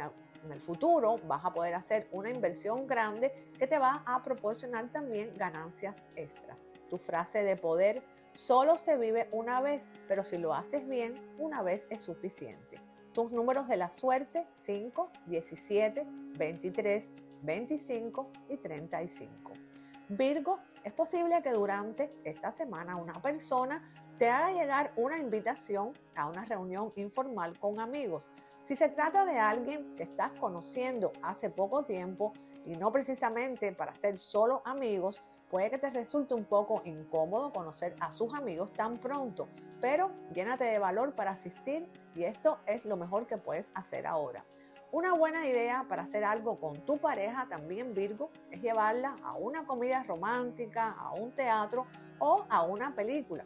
el, 0.52 0.60
futuro 0.60 1.18
vas 1.26 1.44
a 1.44 1.52
poder 1.52 1.74
hacer 1.74 2.08
una 2.12 2.30
inversión 2.30 2.86
grande 2.86 3.32
que 3.58 3.66
te 3.66 3.78
va 3.78 4.02
a 4.06 4.22
proporcionar 4.22 4.90
también 4.90 5.32
ganancias 5.36 6.06
extras. 6.16 6.66
Tu 6.88 6.96
frase 6.96 7.44
de 7.44 7.56
poder 7.56 8.02
Solo 8.34 8.78
se 8.78 8.96
vive 8.96 9.28
una 9.32 9.60
vez, 9.60 9.90
pero 10.06 10.22
si 10.22 10.38
lo 10.38 10.54
haces 10.54 10.88
bien, 10.88 11.20
una 11.38 11.62
vez 11.62 11.86
es 11.90 12.00
suficiente. 12.00 12.80
Tus 13.12 13.32
números 13.32 13.66
de 13.66 13.76
la 13.76 13.90
suerte 13.90 14.46
5, 14.52 15.10
17, 15.26 16.06
23, 16.38 17.12
25 17.42 18.30
y 18.48 18.56
35. 18.56 19.52
Virgo, 20.08 20.60
es 20.84 20.92
posible 20.92 21.42
que 21.42 21.52
durante 21.52 22.12
esta 22.24 22.52
semana 22.52 22.96
una 22.96 23.20
persona 23.20 23.92
te 24.18 24.28
haga 24.28 24.52
llegar 24.52 24.92
una 24.96 25.18
invitación 25.18 25.92
a 26.14 26.28
una 26.28 26.44
reunión 26.44 26.92
informal 26.96 27.58
con 27.58 27.80
amigos. 27.80 28.30
Si 28.62 28.76
se 28.76 28.88
trata 28.88 29.24
de 29.24 29.38
alguien 29.38 29.94
que 29.96 30.02
estás 30.02 30.32
conociendo 30.32 31.12
hace 31.22 31.50
poco 31.50 31.84
tiempo 31.84 32.32
y 32.64 32.76
no 32.76 32.92
precisamente 32.92 33.72
para 33.72 33.94
ser 33.94 34.18
solo 34.18 34.62
amigos, 34.64 35.22
Puede 35.50 35.68
que 35.68 35.78
te 35.78 35.90
resulte 35.90 36.32
un 36.34 36.44
poco 36.44 36.80
incómodo 36.84 37.52
conocer 37.52 37.96
a 37.98 38.12
sus 38.12 38.32
amigos 38.34 38.72
tan 38.72 38.98
pronto, 38.98 39.48
pero 39.80 40.12
llénate 40.32 40.62
de 40.62 40.78
valor 40.78 41.16
para 41.16 41.32
asistir 41.32 41.88
y 42.14 42.22
esto 42.22 42.60
es 42.66 42.84
lo 42.84 42.96
mejor 42.96 43.26
que 43.26 43.36
puedes 43.36 43.72
hacer 43.74 44.06
ahora. 44.06 44.44
Una 44.92 45.12
buena 45.12 45.46
idea 45.46 45.86
para 45.88 46.02
hacer 46.02 46.24
algo 46.24 46.58
con 46.58 46.84
tu 46.84 46.98
pareja, 46.98 47.46
también 47.48 47.94
Virgo, 47.94 48.30
es 48.50 48.60
llevarla 48.60 49.16
a 49.22 49.34
una 49.34 49.64
comida 49.64 50.02
romántica, 50.02 50.90
a 50.90 51.12
un 51.12 51.30
teatro 51.30 51.86
o 52.18 52.44
a 52.48 52.64
una 52.64 52.92
película. 52.96 53.44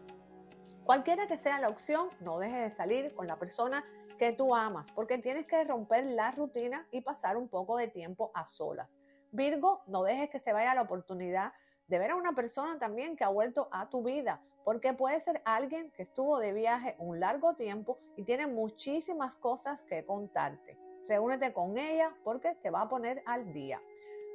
Cualquiera 0.84 1.26
que 1.26 1.36
sea 1.36 1.60
la 1.60 1.68
opción, 1.68 2.08
no 2.20 2.38
dejes 2.38 2.62
de 2.62 2.70
salir 2.70 3.14
con 3.14 3.26
la 3.26 3.38
persona 3.38 3.84
que 4.18 4.32
tú 4.32 4.54
amas, 4.54 4.90
porque 4.92 5.18
tienes 5.18 5.46
que 5.46 5.62
romper 5.64 6.06
la 6.06 6.30
rutina 6.30 6.88
y 6.90 7.02
pasar 7.02 7.36
un 7.36 7.48
poco 7.48 7.76
de 7.76 7.88
tiempo 7.88 8.30
a 8.32 8.46
solas. 8.46 8.96
Virgo, 9.30 9.82
no 9.86 10.02
dejes 10.02 10.30
que 10.30 10.38
se 10.38 10.54
vaya 10.54 10.74
la 10.74 10.82
oportunidad 10.82 11.52
de 11.88 11.98
ver 11.98 12.12
a 12.12 12.16
una 12.16 12.34
persona 12.34 12.78
también 12.78 13.16
que 13.16 13.24
ha 13.24 13.28
vuelto 13.28 13.68
a 13.70 13.90
tu 13.90 14.02
vida, 14.02 14.40
porque 14.64 14.94
puede 14.94 15.20
ser 15.20 15.42
alguien 15.44 15.90
que 15.90 16.04
estuvo 16.04 16.38
de 16.38 16.54
viaje 16.54 16.96
un 16.98 17.20
largo 17.20 17.54
tiempo 17.54 17.98
y 18.16 18.22
tiene 18.22 18.46
muchísimas 18.46 19.36
cosas 19.36 19.82
que 19.82 20.06
contarte. 20.06 20.83
Reúnete 21.06 21.52
con 21.52 21.76
ella 21.76 22.14
porque 22.25 22.54
te 22.62 22.70
va 22.70 22.82
a 22.82 22.88
poner 22.88 23.23
al 23.26 23.52
día. 23.52 23.80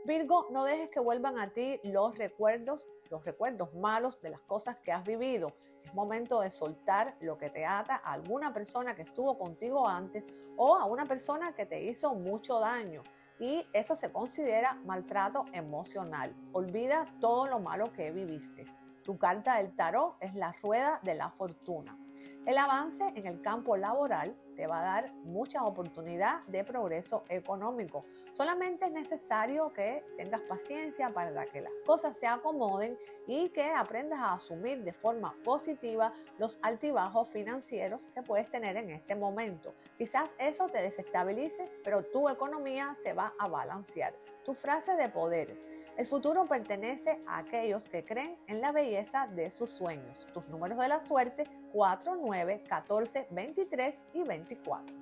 Virgo, 0.05 0.47
no 0.51 0.63
dejes 0.63 0.89
que 0.89 0.99
vuelvan 0.99 1.39
a 1.39 1.51
ti 1.51 1.79
los 1.83 2.17
recuerdos, 2.17 2.88
los 3.09 3.25
recuerdos 3.25 3.73
malos 3.75 4.21
de 4.21 4.29
las 4.29 4.41
cosas 4.41 4.77
que 4.77 4.91
has 4.91 5.03
vivido. 5.03 5.53
Es 5.83 5.93
momento 5.93 6.41
de 6.41 6.51
soltar 6.51 7.15
lo 7.21 7.38
que 7.38 7.49
te 7.49 7.65
ata 7.65 7.95
a 7.95 8.13
alguna 8.13 8.53
persona 8.53 8.95
que 8.95 9.01
estuvo 9.01 9.38
contigo 9.38 9.88
antes 9.88 10.27
o 10.57 10.75
a 10.75 10.85
una 10.85 11.05
persona 11.05 11.53
que 11.53 11.65
te 11.65 11.83
hizo 11.83 12.13
mucho 12.13 12.59
daño 12.59 13.03
y 13.39 13.65
eso 13.73 13.95
se 13.95 14.11
considera 14.11 14.75
maltrato 14.85 15.45
emocional. 15.53 16.35
Olvida 16.51 17.07
todo 17.19 17.47
lo 17.47 17.59
malo 17.59 17.91
que 17.93 18.11
viviste. 18.11 18.65
Tu 19.03 19.17
carta 19.17 19.57
del 19.57 19.75
tarot 19.75 20.17
es 20.19 20.35
la 20.35 20.51
rueda 20.61 20.99
de 21.03 21.15
la 21.15 21.31
fortuna. 21.31 21.97
El 22.45 22.57
avance 22.57 23.05
en 23.15 23.25
el 23.25 23.41
campo 23.41 23.77
laboral 23.77 24.35
te 24.59 24.67
va 24.67 24.79
a 24.79 24.83
dar 24.83 25.13
mucha 25.23 25.63
oportunidad 25.63 26.41
de 26.47 26.65
progreso 26.65 27.23
económico. 27.29 28.03
Solamente 28.33 28.87
es 28.87 28.91
necesario 28.91 29.71
que 29.71 30.03
tengas 30.17 30.41
paciencia 30.41 31.13
para 31.13 31.45
que 31.45 31.61
las 31.61 31.71
cosas 31.85 32.17
se 32.17 32.27
acomoden 32.27 32.99
y 33.25 33.51
que 33.51 33.63
aprendas 33.63 34.19
a 34.19 34.33
asumir 34.33 34.83
de 34.83 34.91
forma 34.91 35.33
positiva 35.45 36.11
los 36.37 36.59
altibajos 36.61 37.29
financieros 37.29 38.05
que 38.07 38.21
puedes 38.21 38.51
tener 38.51 38.75
en 38.75 38.89
este 38.89 39.15
momento. 39.15 39.73
Quizás 39.97 40.35
eso 40.37 40.67
te 40.67 40.81
desestabilice, 40.81 41.71
pero 41.81 42.03
tu 42.03 42.27
economía 42.27 42.97
se 43.01 43.13
va 43.13 43.33
a 43.39 43.47
balancear. 43.47 44.13
Tu 44.43 44.53
frase 44.53 44.97
de 44.97 45.07
poder. 45.07 45.68
El 45.99 46.07
futuro 46.07 46.45
pertenece 46.45 47.21
a 47.27 47.39
aquellos 47.39 47.89
que 47.89 48.05
creen 48.05 48.37
en 48.47 48.61
la 48.61 48.71
belleza 48.71 49.27
de 49.27 49.49
sus 49.49 49.69
sueños. 49.69 50.25
Tus 50.33 50.47
números 50.47 50.79
de 50.79 50.87
la 50.87 51.01
suerte 51.01 51.43
4, 51.73 52.15
9, 52.15 52.63
14, 52.69 53.27
23 53.29 54.05
y 54.13 54.23
24. 54.23 54.95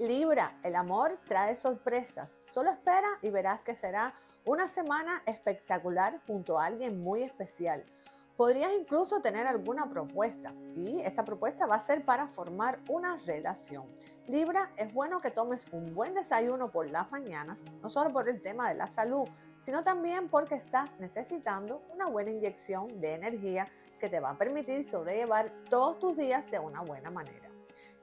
Libra, 0.00 0.58
el 0.62 0.76
amor 0.76 1.18
trae 1.26 1.56
sorpresas. 1.56 2.38
Solo 2.44 2.70
espera 2.70 3.08
y 3.22 3.30
verás 3.30 3.62
que 3.62 3.74
será 3.74 4.12
una 4.44 4.68
semana 4.68 5.22
espectacular 5.24 6.20
junto 6.26 6.58
a 6.58 6.66
alguien 6.66 7.02
muy 7.02 7.22
especial. 7.22 7.86
Podrías 8.40 8.72
incluso 8.72 9.20
tener 9.20 9.46
alguna 9.46 9.90
propuesta 9.90 10.54
y 10.74 11.02
esta 11.02 11.26
propuesta 11.26 11.66
va 11.66 11.74
a 11.74 11.82
ser 11.82 12.06
para 12.06 12.26
formar 12.26 12.80
una 12.88 13.18
relación. 13.18 13.84
Libra, 14.28 14.72
es 14.78 14.94
bueno 14.94 15.20
que 15.20 15.30
tomes 15.30 15.66
un 15.72 15.94
buen 15.94 16.14
desayuno 16.14 16.70
por 16.70 16.88
las 16.88 17.12
mañanas, 17.12 17.66
no 17.82 17.90
solo 17.90 18.10
por 18.14 18.30
el 18.30 18.40
tema 18.40 18.70
de 18.70 18.76
la 18.76 18.88
salud, 18.88 19.28
sino 19.60 19.84
también 19.84 20.30
porque 20.30 20.54
estás 20.54 20.98
necesitando 20.98 21.82
una 21.92 22.06
buena 22.06 22.30
inyección 22.30 22.98
de 22.98 23.12
energía 23.12 23.68
que 23.98 24.08
te 24.08 24.20
va 24.20 24.30
a 24.30 24.38
permitir 24.38 24.88
sobrellevar 24.88 25.52
todos 25.68 25.98
tus 25.98 26.16
días 26.16 26.50
de 26.50 26.60
una 26.60 26.80
buena 26.80 27.10
manera. 27.10 27.50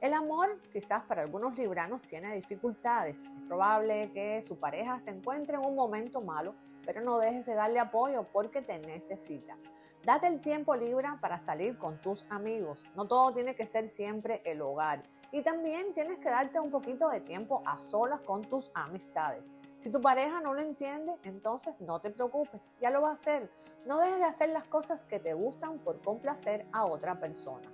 El 0.01 0.13
amor 0.13 0.61
quizás 0.71 1.01
para 1.05 1.23
algunos 1.23 1.57
libranos 1.57 2.03
tiene 2.03 2.35
dificultades. 2.35 3.17
Es 3.17 3.47
probable 3.47 4.11
que 4.13 4.43
su 4.43 4.59
pareja 4.59 4.99
se 4.99 5.09
encuentre 5.09 5.57
en 5.57 5.65
un 5.65 5.73
momento 5.73 6.21
malo, 6.21 6.53
pero 6.85 7.01
no 7.01 7.17
dejes 7.17 7.47
de 7.47 7.55
darle 7.55 7.79
apoyo 7.79 8.27
porque 8.31 8.61
te 8.61 8.77
necesita. 8.77 9.57
Date 10.03 10.27
el 10.27 10.41
tiempo 10.41 10.75
libre 10.75 11.07
para 11.19 11.37
salir 11.37 11.77
con 11.77 11.99
tus 12.01 12.25
amigos. 12.29 12.83
No 12.95 13.07
todo 13.07 13.33
tiene 13.33 13.55
que 13.55 13.67
ser 13.67 13.87
siempre 13.87 14.41
el 14.45 14.61
hogar. 14.61 15.03
Y 15.31 15.41
también 15.41 15.93
tienes 15.93 16.19
que 16.19 16.29
darte 16.29 16.59
un 16.59 16.71
poquito 16.71 17.09
de 17.09 17.19
tiempo 17.19 17.61
a 17.65 17.79
solas 17.79 18.21
con 18.21 18.43
tus 18.43 18.71
amistades. 18.73 19.43
Si 19.79 19.91
tu 19.91 20.01
pareja 20.01 20.41
no 20.41 20.53
lo 20.53 20.61
entiende, 20.61 21.15
entonces 21.23 21.79
no 21.81 21.99
te 21.99 22.09
preocupes, 22.09 22.61
ya 22.81 22.89
lo 22.89 23.01
va 23.01 23.09
a 23.09 23.13
hacer. 23.13 23.51
No 23.85 23.99
dejes 23.99 24.19
de 24.19 24.25
hacer 24.25 24.49
las 24.49 24.65
cosas 24.65 25.03
que 25.03 25.19
te 25.19 25.33
gustan 25.33 25.79
por 25.79 26.01
complacer 26.01 26.65
a 26.71 26.85
otra 26.85 27.19
persona. 27.19 27.71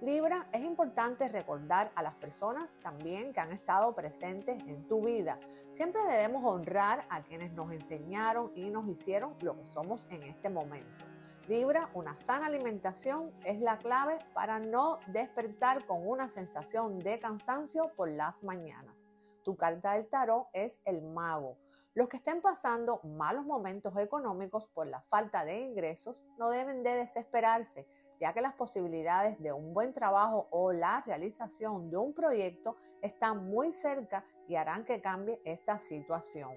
Libra, 0.00 0.46
es 0.52 0.62
importante 0.62 1.28
recordar 1.28 1.92
a 1.94 2.02
las 2.02 2.14
personas 2.14 2.72
también 2.82 3.32
que 3.32 3.40
han 3.40 3.52
estado 3.52 3.94
presentes 3.94 4.62
en 4.66 4.86
tu 4.88 5.02
vida. 5.02 5.38
Siempre 5.70 6.02
debemos 6.02 6.44
honrar 6.44 7.06
a 7.08 7.22
quienes 7.22 7.52
nos 7.52 7.72
enseñaron 7.72 8.52
y 8.54 8.68
nos 8.70 8.86
hicieron 8.88 9.34
lo 9.40 9.56
que 9.56 9.64
somos 9.64 10.06
en 10.10 10.22
este 10.24 10.50
momento. 10.50 11.04
Libra, 11.46 11.90
una 11.92 12.16
sana 12.16 12.46
alimentación 12.46 13.30
es 13.44 13.60
la 13.60 13.76
clave 13.76 14.18
para 14.32 14.58
no 14.58 14.98
despertar 15.08 15.84
con 15.84 16.08
una 16.08 16.30
sensación 16.30 16.98
de 17.00 17.18
cansancio 17.18 17.92
por 17.96 18.08
las 18.08 18.42
mañanas. 18.42 19.10
Tu 19.42 19.54
carta 19.54 19.92
del 19.92 20.08
tarot 20.08 20.48
es 20.54 20.80
el 20.86 21.02
mago. 21.02 21.58
Los 21.92 22.08
que 22.08 22.16
estén 22.16 22.40
pasando 22.40 23.00
malos 23.02 23.44
momentos 23.44 23.94
económicos 23.98 24.68
por 24.68 24.86
la 24.86 25.02
falta 25.02 25.44
de 25.44 25.60
ingresos 25.60 26.24
no 26.38 26.48
deben 26.48 26.82
de 26.82 26.94
desesperarse, 26.94 27.86
ya 28.18 28.32
que 28.32 28.40
las 28.40 28.54
posibilidades 28.54 29.38
de 29.42 29.52
un 29.52 29.74
buen 29.74 29.92
trabajo 29.92 30.48
o 30.50 30.72
la 30.72 31.02
realización 31.02 31.90
de 31.90 31.98
un 31.98 32.14
proyecto 32.14 32.76
están 33.02 33.50
muy 33.50 33.70
cerca 33.70 34.24
y 34.48 34.54
harán 34.54 34.86
que 34.86 35.02
cambie 35.02 35.42
esta 35.44 35.78
situación. 35.78 36.52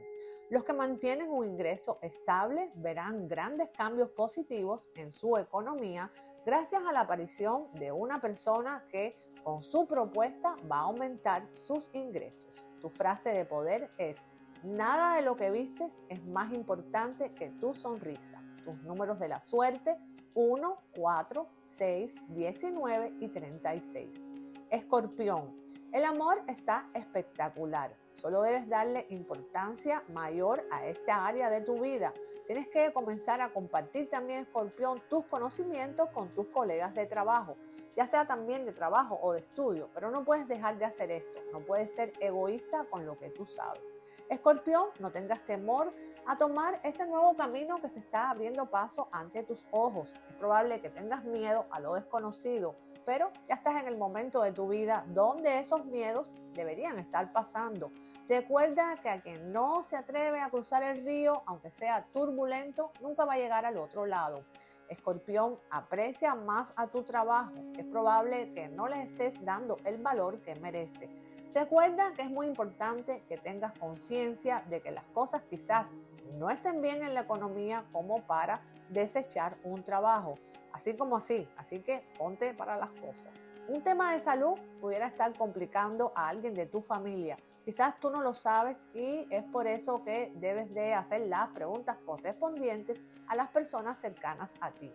Los 0.49 0.63
que 0.63 0.71
mantienen 0.71 1.29
un 1.29 1.43
ingreso 1.43 1.99
estable 2.01 2.71
verán 2.75 3.27
grandes 3.27 3.69
cambios 3.71 4.09
positivos 4.11 4.89
en 4.95 5.11
su 5.11 5.35
economía 5.37 6.09
gracias 6.45 6.83
a 6.85 6.93
la 6.93 7.01
aparición 7.01 7.67
de 7.73 7.91
una 7.91 8.21
persona 8.21 8.85
que 8.89 9.17
con 9.43 9.61
su 9.61 9.85
propuesta 9.85 10.55
va 10.71 10.77
a 10.77 10.83
aumentar 10.83 11.45
sus 11.51 11.89
ingresos. 11.93 12.65
Tu 12.79 12.89
frase 12.89 13.33
de 13.33 13.43
poder 13.43 13.91
es, 13.97 14.29
nada 14.63 15.17
de 15.17 15.21
lo 15.21 15.35
que 15.35 15.51
vistes 15.51 15.99
es 16.07 16.25
más 16.25 16.53
importante 16.53 17.33
que 17.33 17.49
tu 17.49 17.73
sonrisa. 17.73 18.41
Tus 18.63 18.81
números 18.83 19.19
de 19.19 19.27
la 19.27 19.41
suerte 19.41 19.97
1, 20.33 20.77
4, 20.95 21.47
6, 21.61 22.15
19 22.29 23.13
y 23.19 23.27
36. 23.27 24.23
Escorpión, 24.69 25.66
el 25.93 26.03
amor 26.03 26.41
está 26.47 26.89
espectacular. 26.93 27.95
Solo 28.13 28.41
debes 28.41 28.67
darle 28.67 29.05
importancia 29.09 30.03
mayor 30.09 30.65
a 30.69 30.85
esta 30.85 31.25
área 31.25 31.49
de 31.49 31.61
tu 31.61 31.79
vida. 31.79 32.13
Tienes 32.45 32.67
que 32.67 32.91
comenzar 32.91 33.41
a 33.41 33.53
compartir 33.53 34.09
también, 34.09 34.41
escorpión, 34.41 35.01
tus 35.09 35.25
conocimientos 35.25 36.09
con 36.09 36.29
tus 36.29 36.47
colegas 36.47 36.93
de 36.93 37.05
trabajo, 37.05 37.55
ya 37.95 38.05
sea 38.05 38.25
también 38.25 38.65
de 38.65 38.73
trabajo 38.73 39.17
o 39.21 39.33
de 39.33 39.39
estudio, 39.39 39.89
pero 39.93 40.11
no 40.11 40.23
puedes 40.25 40.47
dejar 40.47 40.77
de 40.77 40.85
hacer 40.85 41.09
esto. 41.09 41.39
No 41.53 41.61
puedes 41.61 41.93
ser 41.95 42.13
egoísta 42.19 42.85
con 42.89 43.05
lo 43.05 43.17
que 43.17 43.29
tú 43.29 43.45
sabes. 43.45 43.81
Escorpión, 44.29 44.89
no 44.99 45.11
tengas 45.11 45.45
temor 45.45 45.93
a 46.25 46.37
tomar 46.37 46.81
ese 46.83 47.05
nuevo 47.05 47.35
camino 47.35 47.79
que 47.81 47.87
se 47.87 47.99
está 47.99 48.29
abriendo 48.29 48.69
paso 48.69 49.07
ante 49.13 49.43
tus 49.43 49.65
ojos. 49.71 50.13
Es 50.29 50.35
probable 50.35 50.81
que 50.81 50.89
tengas 50.89 51.23
miedo 51.23 51.65
a 51.71 51.79
lo 51.79 51.95
desconocido 51.95 52.75
pero 53.07 53.31
ya 53.47 53.55
estás 53.55 53.81
en 53.81 53.87
el 53.87 53.95
momento 53.95 54.41
de 54.41 54.51
tu 54.51 54.67
vida 54.67 55.05
donde 55.07 55.59
esos 55.59 55.85
miedos 55.85 56.29
deberían 56.53 56.99
estar 56.99 57.31
pasando. 57.31 57.89
Recuerda 58.27 58.97
que 59.01 59.07
a 59.07 59.21
quien 59.21 59.53
no 59.53 59.81
se 59.81 59.95
atreve 59.95 60.41
a 60.41 60.49
cruzar 60.49 60.83
el 60.83 61.05
río, 61.05 61.41
aunque 61.45 61.71
sea 61.71 62.05
turbulento, 62.11 62.91
nunca 62.99 63.23
va 63.23 63.35
a 63.35 63.37
llegar 63.37 63.65
al 63.65 63.77
otro 63.77 64.05
lado. 64.05 64.43
Escorpión, 64.89 65.57
aprecia 65.71 66.35
más 66.35 66.73
a 66.75 66.87
tu 66.87 67.03
trabajo. 67.03 67.53
Es 67.77 67.85
probable 67.85 68.51
que 68.53 68.67
no 68.67 68.89
le 68.89 69.01
estés 69.03 69.41
dando 69.45 69.77
el 69.85 69.99
valor 69.99 70.41
que 70.41 70.55
merece. 70.55 71.09
Recuerda 71.53 72.11
que 72.11 72.23
es 72.23 72.29
muy 72.29 72.45
importante 72.45 73.23
que 73.29 73.37
tengas 73.37 73.71
conciencia 73.79 74.65
de 74.69 74.81
que 74.81 74.91
las 74.91 75.05
cosas 75.13 75.43
quizás 75.43 75.93
no 76.33 76.49
estén 76.49 76.81
bien 76.81 77.01
en 77.03 77.13
la 77.13 77.21
economía 77.21 77.85
como 77.93 78.27
para 78.27 78.59
desechar 78.89 79.57
un 79.63 79.85
trabajo 79.85 80.35
así 80.77 80.95
como 80.95 81.17
así. 81.17 81.47
Así 81.57 81.79
que 81.81 82.03
ponte 82.17 82.53
para 82.53 82.77
las 82.77 82.91
cosas. 82.91 83.43
Un 83.67 83.81
tema 83.83 84.13
de 84.13 84.21
salud 84.21 84.57
pudiera 84.79 85.07
estar 85.07 85.33
complicando 85.35 86.13
a 86.15 86.29
alguien 86.29 86.53
de 86.53 86.67
tu 86.67 86.81
familia. 86.81 87.37
Quizás 87.65 87.99
tú 87.99 88.09
no 88.09 88.21
lo 88.21 88.33
sabes 88.33 88.85
y 88.93 89.27
es 89.29 89.43
por 89.43 89.67
eso 89.67 90.03
que 90.03 90.31
debes 90.35 90.73
de 90.73 90.93
hacer 90.93 91.21
las 91.27 91.49
preguntas 91.49 91.97
correspondientes 92.05 93.03
a 93.27 93.35
las 93.35 93.49
personas 93.49 93.99
cercanas 93.99 94.53
a 94.61 94.71
ti. 94.71 94.93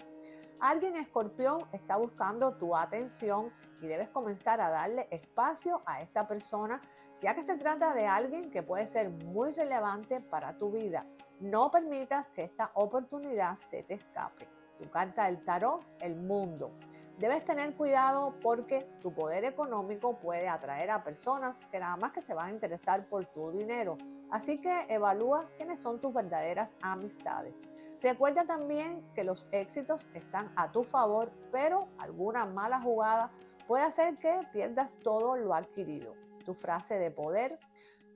Alguien 0.59 0.97
escorpión 0.97 1.67
está 1.73 1.97
buscando 1.97 2.55
tu 2.55 2.75
atención 2.75 3.53
y 3.83 3.89
debes 3.89 4.09
comenzar 4.09 4.61
a 4.61 4.71
darle 4.71 5.09
espacio 5.11 5.83
a 5.85 6.01
esta 6.01 6.27
persona 6.27 6.81
ya 7.21 7.35
que 7.35 7.43
se 7.43 7.57
trata 7.57 7.93
de 7.93 8.07
alguien 8.07 8.51
que 8.51 8.63
puede 8.63 8.87
ser 8.87 9.11
muy 9.11 9.53
relevante 9.53 10.21
para 10.21 10.57
tu 10.57 10.71
vida. 10.71 11.07
No 11.41 11.71
permitas 11.71 12.31
que 12.31 12.43
esta 12.43 12.71
oportunidad 12.75 13.59
se 13.59 13.83
te 13.83 13.95
escape 13.95 14.62
tu 14.83 14.91
carta 14.91 15.27
del 15.27 15.45
tarot, 15.45 15.85
el 16.01 16.17
mundo. 16.17 16.73
Debes 17.19 17.45
tener 17.45 17.75
cuidado 17.75 18.35
porque 18.43 18.89
tu 19.01 19.15
poder 19.15 19.45
económico 19.45 20.19
puede 20.19 20.49
atraer 20.49 20.91
a 20.91 21.05
personas 21.05 21.57
que 21.71 21.79
nada 21.79 21.97
más 21.97 22.11
que 22.11 22.21
se 22.21 22.35
van 22.35 22.49
a 22.49 22.53
interesar 22.53 23.07
por 23.07 23.27
tu 23.27 23.53
dinero. 23.53 23.97
Así 24.31 24.61
que 24.61 24.87
evalúa 24.89 25.49
quiénes 25.57 25.79
son 25.79 26.01
tus 26.01 26.13
verdaderas 26.13 26.77
amistades. 26.81 27.61
Recuerda 28.01 28.45
también 28.45 29.05
que 29.15 29.23
los 29.23 29.47
éxitos 29.53 30.09
están 30.15 30.51
a 30.57 30.73
tu 30.73 30.83
favor, 30.83 31.31
pero 31.53 31.87
alguna 31.99 32.45
mala 32.45 32.81
jugada 32.81 33.31
puede 33.69 33.85
hacer 33.85 34.17
que 34.17 34.41
pierdas 34.53 34.97
todo 35.05 35.37
lo 35.37 35.55
adquirido. 35.55 36.15
Tu 36.45 36.55
frase 36.55 36.99
de 36.99 37.13
poder 37.13 37.61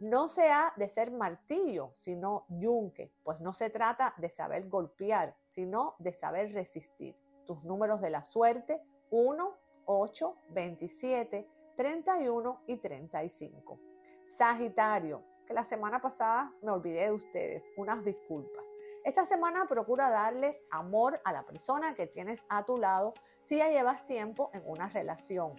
no 0.01 0.29
se 0.29 0.49
ha 0.49 0.73
de 0.77 0.89
ser 0.89 1.11
martillo, 1.11 1.91
sino 1.95 2.47
yunque, 2.49 3.13
pues 3.23 3.41
no 3.41 3.53
se 3.53 3.71
trata 3.71 4.15
de 4.19 4.31
saber 4.31 4.69
golpear, 4.69 5.37
sino 5.47 5.97
de 5.99 6.13
saber 6.13 6.53
resistir. 6.53 7.15
Tus 7.45 7.63
números 7.65 8.01
de 8.01 8.11
la 8.11 8.25
suerte, 8.25 8.83
1, 9.11 9.57
8, 9.87 10.37
27, 10.51 11.49
31 11.77 12.63
y 12.67 12.77
35. 12.77 13.79
Sagitario, 14.27 15.23
que 15.47 15.55
la 15.55 15.65
semana 15.65 16.01
pasada 16.01 16.53
me 16.63 16.73
olvidé 16.73 17.05
de 17.05 17.13
ustedes, 17.13 17.73
unas 17.77 18.05
disculpas. 18.05 18.65
Esta 19.05 19.25
semana 19.25 19.67
procura 19.69 20.11
darle 20.11 20.61
amor 20.71 21.21
a 21.25 21.33
la 21.33 21.45
persona 21.45 21.95
que 21.95 22.09
tienes 22.09 22.45
a 22.49 22.65
tu 22.65 22.77
lado 22.77 23.15
si 23.45 23.59
ya 23.59 23.71
llevas 23.71 24.05
tiempo 24.05 24.51
en 24.53 24.65
una 24.67 24.89
relación. 24.89 25.55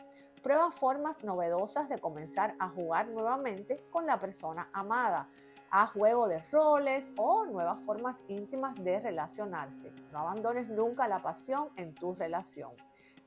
Prueba 0.48 0.72
formas 0.72 1.26
novedosas 1.26 1.90
de 1.90 1.98
comenzar 2.00 2.56
a 2.58 2.70
jugar 2.70 3.10
nuevamente 3.10 3.84
con 3.92 4.06
la 4.06 4.18
persona 4.18 4.70
amada. 4.72 5.28
a 5.72 5.88
juego 5.88 6.30
de 6.30 6.40
roles 6.50 7.12
o 7.18 7.44
nuevas 7.44 7.84
formas 7.84 8.24
íntimas 8.30 8.74
de 8.82 9.02
relacionarse. 9.02 9.92
No 10.14 10.20
abandones 10.20 10.70
nunca 10.70 11.10
la 11.10 11.22
pasión 11.22 11.68
en 11.76 11.94
tu 11.94 12.16
relación. 12.16 12.72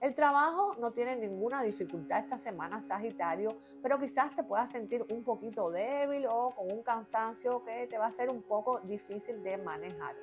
El 0.01 0.15
trabajo 0.15 0.75
no 0.81 0.93
tiene 0.93 1.15
ninguna 1.17 1.63
dificultad 1.63 2.21
esta 2.21 2.39
semana, 2.39 2.81
Sagitario, 2.81 3.59
pero 3.83 3.99
quizás 3.99 4.35
te 4.35 4.43
puedas 4.43 4.71
sentir 4.71 5.05
un 5.11 5.23
poquito 5.23 5.71
débil 5.71 6.25
o 6.27 6.55
con 6.57 6.73
un 6.73 6.83
cansancio 6.83 7.63
que 7.63 7.87
te 7.87 7.99
va 7.99 8.07
a 8.07 8.13
ser 8.13 8.31
un 8.31 8.41
poco 8.41 8.81
difícil 8.81 9.43
de 9.43 9.59
manejar. 9.59 10.17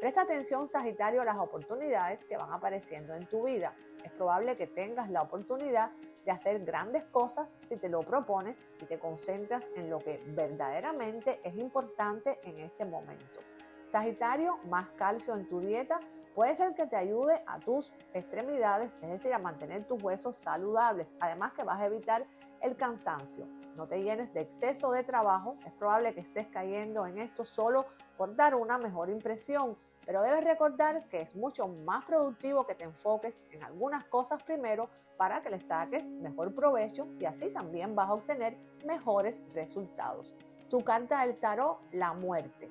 Presta 0.00 0.22
atención, 0.22 0.66
Sagitario, 0.66 1.20
a 1.20 1.26
las 1.26 1.36
oportunidades 1.36 2.24
que 2.24 2.38
van 2.38 2.50
apareciendo 2.50 3.14
en 3.14 3.26
tu 3.26 3.44
vida. 3.44 3.76
Es 4.02 4.10
probable 4.12 4.56
que 4.56 4.66
tengas 4.66 5.10
la 5.10 5.20
oportunidad 5.20 5.90
de 6.24 6.30
hacer 6.30 6.64
grandes 6.64 7.04
cosas 7.04 7.58
si 7.68 7.76
te 7.76 7.90
lo 7.90 8.00
propones 8.00 8.64
y 8.80 8.86
te 8.86 8.98
concentras 8.98 9.70
en 9.76 9.90
lo 9.90 9.98
que 9.98 10.22
verdaderamente 10.28 11.38
es 11.44 11.54
importante 11.56 12.40
en 12.44 12.60
este 12.60 12.86
momento. 12.86 13.40
Sagitario, 13.88 14.56
más 14.70 14.88
calcio 14.96 15.34
en 15.34 15.46
tu 15.46 15.60
dieta 15.60 16.00
puede 16.34 16.56
ser 16.56 16.74
que 16.74 16.86
te 16.86 16.96
ayude 16.96 17.42
a 17.46 17.60
tus 17.60 17.92
extremidades, 18.14 18.96
es 19.02 19.10
decir, 19.10 19.34
a 19.34 19.38
mantener 19.38 19.86
tus 19.86 20.02
huesos 20.02 20.34
saludables. 20.34 21.14
Además 21.20 21.52
que 21.52 21.62
vas 21.62 21.78
a 21.78 21.84
evitar 21.84 22.24
el 22.62 22.74
cansancio. 22.74 23.46
No 23.76 23.86
te 23.86 24.02
llenes 24.02 24.32
de 24.32 24.40
exceso 24.40 24.92
de 24.92 25.04
trabajo. 25.04 25.56
Es 25.66 25.72
probable 25.74 26.14
que 26.14 26.20
estés 26.20 26.46
cayendo 26.46 27.06
en 27.06 27.18
esto 27.18 27.44
solo 27.44 27.84
por 28.16 28.34
dar 28.34 28.54
una 28.54 28.78
mejor 28.78 29.10
impresión 29.10 29.76
pero 30.10 30.22
debes 30.22 30.42
recordar 30.42 31.04
que 31.04 31.20
es 31.20 31.36
mucho 31.36 31.68
más 31.68 32.04
productivo 32.04 32.66
que 32.66 32.74
te 32.74 32.82
enfoques 32.82 33.40
en 33.52 33.62
algunas 33.62 34.04
cosas 34.06 34.42
primero 34.42 34.90
para 35.16 35.40
que 35.40 35.50
le 35.50 35.60
saques 35.60 36.04
mejor 36.04 36.52
provecho 36.52 37.06
y 37.20 37.26
así 37.26 37.50
también 37.50 37.94
vas 37.94 38.08
a 38.08 38.14
obtener 38.14 38.56
mejores 38.84 39.40
resultados. 39.54 40.34
Tu 40.68 40.82
carta 40.82 41.24
del 41.24 41.36
tarot, 41.36 41.78
la 41.92 42.12
muerte. 42.12 42.68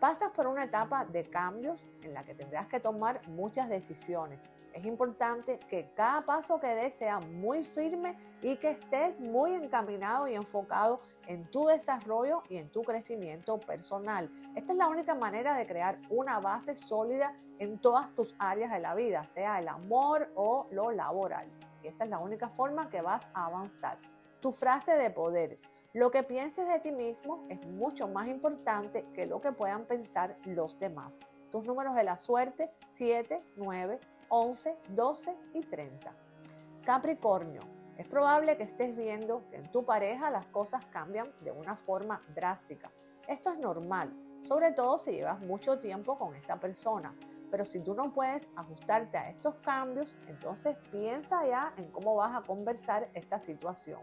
Pasas 0.00 0.32
por 0.32 0.46
una 0.46 0.64
etapa 0.64 1.06
de 1.06 1.24
cambios 1.30 1.86
en 2.02 2.12
la 2.12 2.24
que 2.24 2.34
tendrás 2.34 2.66
que 2.66 2.78
tomar 2.78 3.26
muchas 3.26 3.70
decisiones 3.70 4.38
es 4.74 4.84
importante 4.84 5.58
que 5.68 5.90
cada 5.94 6.24
paso 6.24 6.58
que 6.60 6.74
des 6.74 6.94
sea 6.94 7.20
muy 7.20 7.62
firme 7.62 8.16
y 8.40 8.56
que 8.56 8.70
estés 8.70 9.20
muy 9.20 9.54
encaminado 9.54 10.28
y 10.28 10.34
enfocado 10.34 11.00
en 11.26 11.50
tu 11.50 11.66
desarrollo 11.66 12.42
y 12.48 12.56
en 12.56 12.70
tu 12.70 12.82
crecimiento 12.82 13.58
personal. 13.58 14.30
Esta 14.56 14.72
es 14.72 14.78
la 14.78 14.88
única 14.88 15.14
manera 15.14 15.56
de 15.56 15.66
crear 15.66 15.98
una 16.10 16.40
base 16.40 16.74
sólida 16.74 17.36
en 17.58 17.78
todas 17.78 18.14
tus 18.14 18.34
áreas 18.38 18.72
de 18.72 18.80
la 18.80 18.94
vida, 18.94 19.24
sea 19.26 19.58
el 19.58 19.68
amor 19.68 20.30
o 20.34 20.66
lo 20.70 20.90
laboral. 20.90 21.48
Y 21.82 21.88
esta 21.88 22.04
es 22.04 22.10
la 22.10 22.18
única 22.18 22.48
forma 22.48 22.88
que 22.88 23.00
vas 23.00 23.22
a 23.34 23.46
avanzar. 23.46 23.98
Tu 24.40 24.52
frase 24.52 24.92
de 24.92 25.10
poder. 25.10 25.58
Lo 25.92 26.10
que 26.10 26.22
pienses 26.22 26.66
de 26.66 26.80
ti 26.80 26.90
mismo 26.90 27.46
es 27.50 27.64
mucho 27.66 28.08
más 28.08 28.26
importante 28.26 29.06
que 29.14 29.26
lo 29.26 29.40
que 29.40 29.52
puedan 29.52 29.84
pensar 29.84 30.36
los 30.44 30.78
demás. 30.78 31.20
Tus 31.50 31.64
números 31.64 31.94
de 31.94 32.02
la 32.02 32.16
suerte 32.16 32.72
7, 32.88 33.42
9, 33.56 34.00
11, 34.34 34.78
12 34.88 35.36
y 35.52 35.60
30. 35.60 36.10
Capricornio, 36.86 37.60
es 37.98 38.06
probable 38.06 38.56
que 38.56 38.62
estés 38.62 38.96
viendo 38.96 39.46
que 39.50 39.56
en 39.56 39.70
tu 39.70 39.84
pareja 39.84 40.30
las 40.30 40.46
cosas 40.46 40.86
cambian 40.86 41.30
de 41.42 41.50
una 41.50 41.76
forma 41.76 42.22
drástica. 42.34 42.90
Esto 43.28 43.52
es 43.52 43.58
normal, 43.58 44.10
sobre 44.42 44.72
todo 44.72 44.96
si 44.96 45.12
llevas 45.12 45.38
mucho 45.40 45.78
tiempo 45.78 46.16
con 46.18 46.34
esta 46.34 46.58
persona. 46.58 47.14
Pero 47.50 47.66
si 47.66 47.80
tú 47.80 47.92
no 47.92 48.10
puedes 48.14 48.50
ajustarte 48.56 49.18
a 49.18 49.28
estos 49.28 49.56
cambios, 49.56 50.14
entonces 50.26 50.78
piensa 50.90 51.46
ya 51.46 51.74
en 51.76 51.90
cómo 51.90 52.14
vas 52.14 52.34
a 52.34 52.40
conversar 52.40 53.10
esta 53.12 53.38
situación. 53.38 54.00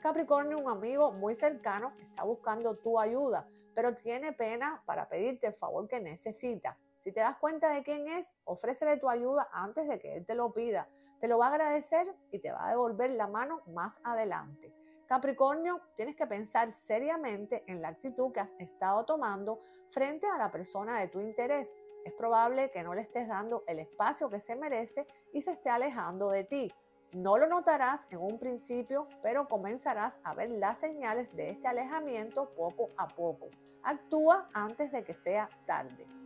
Capricornio, 0.00 0.58
un 0.58 0.70
amigo 0.70 1.12
muy 1.12 1.34
cercano, 1.34 1.92
está 2.00 2.24
buscando 2.24 2.74
tu 2.76 2.98
ayuda, 2.98 3.46
pero 3.74 3.94
tiene 3.94 4.32
pena 4.32 4.82
para 4.86 5.10
pedirte 5.10 5.48
el 5.48 5.52
favor 5.52 5.86
que 5.86 6.00
necesita. 6.00 6.78
Si 6.98 7.12
te 7.12 7.20
das 7.20 7.38
cuenta 7.38 7.70
de 7.70 7.82
quién 7.82 8.08
es, 8.08 8.26
ofrécele 8.44 8.96
tu 8.96 9.08
ayuda 9.08 9.48
antes 9.52 9.88
de 9.88 9.98
que 9.98 10.16
él 10.16 10.26
te 10.26 10.34
lo 10.34 10.52
pida. 10.52 10.88
Te 11.20 11.28
lo 11.28 11.38
va 11.38 11.46
a 11.46 11.50
agradecer 11.50 12.12
y 12.30 12.40
te 12.40 12.52
va 12.52 12.66
a 12.66 12.70
devolver 12.70 13.10
la 13.10 13.26
mano 13.26 13.62
más 13.66 14.00
adelante. 14.04 14.72
Capricornio, 15.06 15.80
tienes 15.94 16.16
que 16.16 16.26
pensar 16.26 16.72
seriamente 16.72 17.64
en 17.66 17.80
la 17.80 17.88
actitud 17.88 18.30
que 18.32 18.40
has 18.40 18.54
estado 18.58 19.04
tomando 19.04 19.60
frente 19.90 20.26
a 20.26 20.36
la 20.36 20.50
persona 20.50 21.00
de 21.00 21.08
tu 21.08 21.20
interés. 21.20 21.74
Es 22.04 22.12
probable 22.12 22.70
que 22.70 22.82
no 22.82 22.94
le 22.94 23.00
estés 23.00 23.26
dando 23.26 23.64
el 23.66 23.78
espacio 23.78 24.28
que 24.28 24.40
se 24.40 24.54
merece 24.54 25.06
y 25.32 25.42
se 25.42 25.52
esté 25.52 25.70
alejando 25.70 26.30
de 26.30 26.44
ti. 26.44 26.72
No 27.12 27.38
lo 27.38 27.46
notarás 27.46 28.06
en 28.10 28.18
un 28.18 28.38
principio, 28.38 29.08
pero 29.22 29.48
comenzarás 29.48 30.20
a 30.24 30.34
ver 30.34 30.50
las 30.50 30.78
señales 30.78 31.34
de 31.34 31.50
este 31.50 31.68
alejamiento 31.68 32.50
poco 32.54 32.90
a 32.98 33.08
poco. 33.08 33.48
Actúa 33.82 34.50
antes 34.52 34.92
de 34.92 35.04
que 35.04 35.14
sea 35.14 35.48
tarde. 35.64 36.17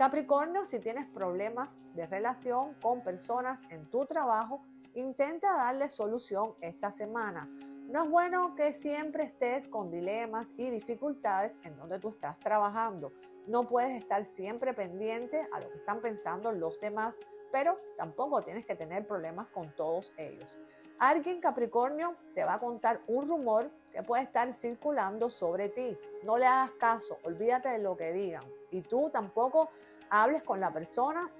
Capricornio, 0.00 0.64
si 0.64 0.78
tienes 0.78 1.04
problemas 1.08 1.78
de 1.92 2.06
relación 2.06 2.72
con 2.80 3.02
personas 3.02 3.62
en 3.68 3.84
tu 3.90 4.06
trabajo, 4.06 4.62
intenta 4.94 5.54
darle 5.54 5.90
solución 5.90 6.54
esta 6.62 6.90
semana. 6.90 7.50
No 7.90 8.04
es 8.04 8.10
bueno 8.10 8.54
que 8.54 8.72
siempre 8.72 9.24
estés 9.24 9.68
con 9.68 9.90
dilemas 9.90 10.54
y 10.56 10.70
dificultades 10.70 11.58
en 11.64 11.76
donde 11.76 11.98
tú 11.98 12.08
estás 12.08 12.40
trabajando. 12.40 13.12
No 13.46 13.66
puedes 13.66 13.90
estar 13.90 14.24
siempre 14.24 14.72
pendiente 14.72 15.46
a 15.52 15.60
lo 15.60 15.68
que 15.70 15.76
están 15.76 16.00
pensando 16.00 16.50
los 16.50 16.80
demás, 16.80 17.18
pero 17.52 17.78
tampoco 17.98 18.40
tienes 18.40 18.64
que 18.64 18.76
tener 18.76 19.06
problemas 19.06 19.48
con 19.48 19.70
todos 19.76 20.14
ellos. 20.16 20.58
Alguien 20.98 21.42
Capricornio 21.42 22.16
te 22.34 22.42
va 22.42 22.54
a 22.54 22.58
contar 22.58 23.02
un 23.06 23.28
rumor 23.28 23.70
que 23.92 24.02
puede 24.02 24.22
estar 24.22 24.50
circulando 24.54 25.28
sobre 25.28 25.68
ti. 25.68 25.98
No 26.24 26.38
le 26.38 26.46
hagas 26.46 26.70
caso, 26.80 27.18
olvídate 27.22 27.68
de 27.68 27.80
lo 27.80 27.98
que 27.98 28.12
digan. 28.12 28.59
Y 28.70 28.82
tú 28.82 29.10
tampoco 29.10 29.70
hables 30.08 30.42
con 30.42 30.60
la 30.60 30.72
persona 30.72 31.30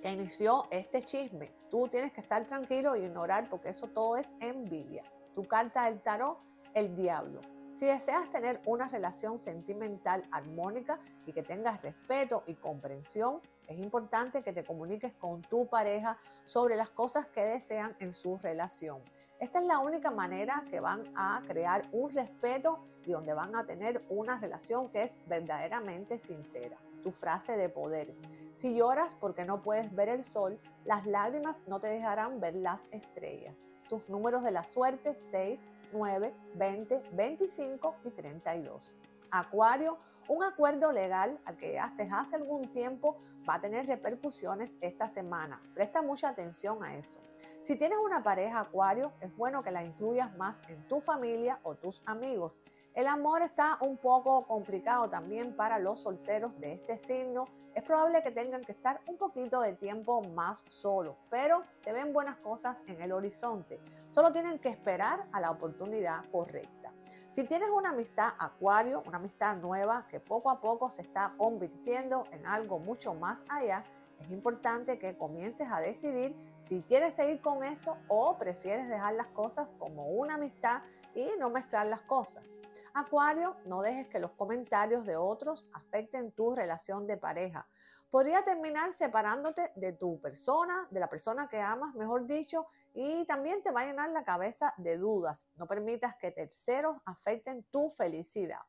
que 0.00 0.10
inició 0.10 0.66
este 0.70 1.02
chisme. 1.02 1.52
Tú 1.70 1.88
tienes 1.88 2.12
que 2.12 2.20
estar 2.20 2.46
tranquilo 2.46 2.96
y 2.96 3.04
ignorar 3.04 3.48
porque 3.48 3.70
eso 3.70 3.88
todo 3.88 4.16
es 4.16 4.32
envidia. 4.40 5.04
Tu 5.34 5.46
carta 5.46 5.84
del 5.84 6.00
tarot, 6.00 6.38
el 6.74 6.94
diablo. 6.96 7.40
Si 7.72 7.86
deseas 7.86 8.30
tener 8.30 8.60
una 8.66 8.88
relación 8.88 9.38
sentimental 9.38 10.24
armónica 10.30 11.00
y 11.24 11.32
que 11.32 11.42
tengas 11.42 11.80
respeto 11.80 12.42
y 12.46 12.54
comprensión, 12.54 13.40
es 13.66 13.78
importante 13.78 14.42
que 14.42 14.52
te 14.52 14.64
comuniques 14.64 15.14
con 15.14 15.40
tu 15.42 15.66
pareja 15.66 16.18
sobre 16.44 16.76
las 16.76 16.90
cosas 16.90 17.26
que 17.28 17.42
desean 17.42 17.96
en 18.00 18.12
su 18.12 18.36
relación. 18.36 19.00
Esta 19.42 19.58
es 19.58 19.64
la 19.64 19.80
única 19.80 20.12
manera 20.12 20.62
que 20.70 20.78
van 20.78 21.02
a 21.16 21.42
crear 21.48 21.88
un 21.90 22.08
respeto 22.10 22.78
y 23.04 23.10
donde 23.10 23.34
van 23.34 23.56
a 23.56 23.66
tener 23.66 24.00
una 24.08 24.38
relación 24.38 24.88
que 24.88 25.02
es 25.02 25.16
verdaderamente 25.26 26.20
sincera 26.20 26.78
tu 27.02 27.10
frase 27.10 27.56
de 27.56 27.68
poder. 27.68 28.14
Si 28.54 28.72
lloras 28.72 29.16
porque 29.16 29.44
no 29.44 29.60
puedes 29.60 29.92
ver 29.96 30.10
el 30.10 30.22
sol, 30.22 30.60
las 30.84 31.06
lágrimas 31.06 31.66
no 31.66 31.80
te 31.80 31.88
dejarán 31.88 32.38
ver 32.38 32.54
las 32.54 32.86
estrellas. 32.92 33.56
Tus 33.88 34.08
números 34.08 34.44
de 34.44 34.52
la 34.52 34.64
suerte 34.64 35.16
6, 35.32 35.58
9, 35.92 36.32
20, 36.54 37.02
25 37.10 37.96
y 38.04 38.10
32. 38.10 38.94
Acuario, 39.32 39.98
un 40.28 40.44
acuerdo 40.44 40.92
legal 40.92 41.40
al 41.46 41.56
que 41.56 41.80
hasta 41.80 42.04
hace 42.16 42.36
algún 42.36 42.70
tiempo 42.70 43.16
va 43.48 43.56
a 43.56 43.60
tener 43.60 43.88
repercusiones 43.88 44.76
esta 44.80 45.08
semana. 45.08 45.60
Presta 45.74 46.00
mucha 46.00 46.28
atención 46.28 46.84
a 46.84 46.94
eso. 46.94 47.20
Si 47.62 47.76
tienes 47.76 47.98
una 48.04 48.24
pareja 48.24 48.58
acuario, 48.58 49.12
es 49.20 49.36
bueno 49.36 49.62
que 49.62 49.70
la 49.70 49.84
incluyas 49.84 50.36
más 50.36 50.60
en 50.66 50.84
tu 50.88 51.00
familia 51.00 51.60
o 51.62 51.76
tus 51.76 52.02
amigos. 52.06 52.60
El 52.92 53.06
amor 53.06 53.40
está 53.42 53.78
un 53.80 53.98
poco 53.98 54.44
complicado 54.48 55.08
también 55.08 55.54
para 55.54 55.78
los 55.78 56.00
solteros 56.00 56.58
de 56.58 56.72
este 56.72 56.98
signo. 56.98 57.46
Es 57.76 57.84
probable 57.84 58.20
que 58.24 58.32
tengan 58.32 58.64
que 58.64 58.72
estar 58.72 59.00
un 59.06 59.16
poquito 59.16 59.60
de 59.60 59.74
tiempo 59.74 60.22
más 60.22 60.64
solos, 60.70 61.14
pero 61.30 61.62
se 61.78 61.92
ven 61.92 62.12
buenas 62.12 62.36
cosas 62.38 62.82
en 62.88 63.00
el 63.00 63.12
horizonte. 63.12 63.78
Solo 64.10 64.32
tienen 64.32 64.58
que 64.58 64.68
esperar 64.68 65.28
a 65.30 65.40
la 65.40 65.52
oportunidad 65.52 66.28
correcta. 66.32 66.92
Si 67.30 67.44
tienes 67.44 67.70
una 67.70 67.90
amistad 67.90 68.30
acuario, 68.40 69.04
una 69.06 69.18
amistad 69.18 69.54
nueva 69.58 70.08
que 70.08 70.18
poco 70.18 70.50
a 70.50 70.60
poco 70.60 70.90
se 70.90 71.02
está 71.02 71.34
convirtiendo 71.38 72.24
en 72.32 72.44
algo 72.44 72.80
mucho 72.80 73.14
más 73.14 73.44
allá, 73.48 73.84
es 74.18 74.30
importante 74.30 74.98
que 74.98 75.16
comiences 75.16 75.68
a 75.70 75.80
decidir 75.80 76.36
si 76.62 76.82
quieres 76.82 77.14
seguir 77.14 77.40
con 77.40 77.64
esto 77.64 77.98
o 78.08 78.38
prefieres 78.38 78.88
dejar 78.88 79.14
las 79.14 79.26
cosas 79.28 79.72
como 79.78 80.08
una 80.08 80.34
amistad 80.34 80.82
y 81.14 81.28
no 81.38 81.50
mezclar 81.50 81.86
las 81.86 82.02
cosas. 82.02 82.54
Acuario, 82.94 83.56
no 83.66 83.82
dejes 83.82 84.06
que 84.08 84.18
los 84.18 84.32
comentarios 84.32 85.04
de 85.04 85.16
otros 85.16 85.66
afecten 85.72 86.32
tu 86.32 86.54
relación 86.54 87.06
de 87.06 87.16
pareja. 87.16 87.66
Podría 88.10 88.44
terminar 88.44 88.92
separándote 88.92 89.72
de 89.74 89.92
tu 89.92 90.20
persona, 90.20 90.86
de 90.90 91.00
la 91.00 91.08
persona 91.08 91.48
que 91.48 91.60
amas, 91.60 91.94
mejor 91.94 92.26
dicho, 92.26 92.66
y 92.94 93.24
también 93.24 93.62
te 93.62 93.70
va 93.70 93.80
a 93.80 93.86
llenar 93.86 94.10
la 94.10 94.24
cabeza 94.24 94.74
de 94.76 94.98
dudas. 94.98 95.46
No 95.56 95.66
permitas 95.66 96.14
que 96.16 96.30
terceros 96.30 96.98
afecten 97.06 97.64
tu 97.70 97.88
felicidad. 97.90 98.60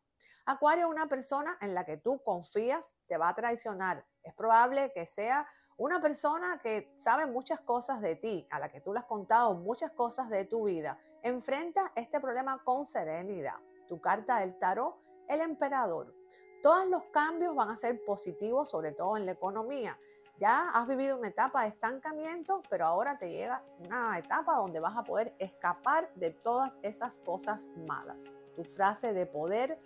Acuario, 0.46 0.90
una 0.90 1.08
persona 1.08 1.58
en 1.62 1.74
la 1.74 1.86
que 1.86 1.98
tú 1.98 2.22
confías 2.24 2.94
te 3.08 3.18
va 3.18 3.30
a 3.30 3.36
traicionar. 3.36 4.06
Es 4.24 4.34
probable 4.34 4.92
que 4.94 5.06
sea 5.06 5.48
una 5.78 6.02
persona 6.02 6.60
que 6.62 6.94
sabe 6.98 7.26
muchas 7.26 7.62
cosas 7.62 8.02
de 8.02 8.16
ti, 8.16 8.48
a 8.52 8.60
la 8.60 8.70
que 8.70 8.82
tú 8.82 8.94
le 8.94 9.00
has 9.00 9.06
contado 9.06 9.54
muchas 9.54 9.92
cosas 9.92 10.30
de 10.30 10.46
tu 10.46 10.66
vida. 10.66 11.00
Enfrenta 11.22 11.92
este 11.96 12.20
problema 12.20 12.64
con 12.64 12.86
serenidad 12.86 13.56
tu 13.88 14.00
carta 14.02 14.40
del 14.40 14.58
tarot, 14.58 14.96
el 15.28 15.42
emperador. 15.42 16.14
Todos 16.62 16.88
los 16.88 17.04
cambios 17.06 17.56
van 17.56 17.70
a 17.70 17.78
ser 17.78 18.04
positivos, 18.06 18.70
sobre 18.70 18.92
todo 18.92 19.18
en 19.18 19.26
la 19.26 19.34
economía. 19.34 20.00
Ya 20.40 20.70
has 20.72 20.88
vivido 20.88 21.18
una 21.18 21.28
etapa 21.28 21.64
de 21.64 21.70
estancamiento, 21.70 22.64
pero 22.70 22.86
ahora 22.86 23.18
te 23.18 23.30
llega 23.30 23.64
una 23.80 24.18
etapa 24.18 24.56
donde 24.56 24.80
vas 24.80 24.98
a 24.98 25.04
poder 25.04 25.36
escapar 25.38 26.12
de 26.16 26.32
todas 26.32 26.78
esas 26.82 27.18
cosas 27.20 27.68
malas. 27.88 28.26
Tu 28.56 28.64
frase 28.64 29.14
de 29.14 29.26
poder. 29.26 29.80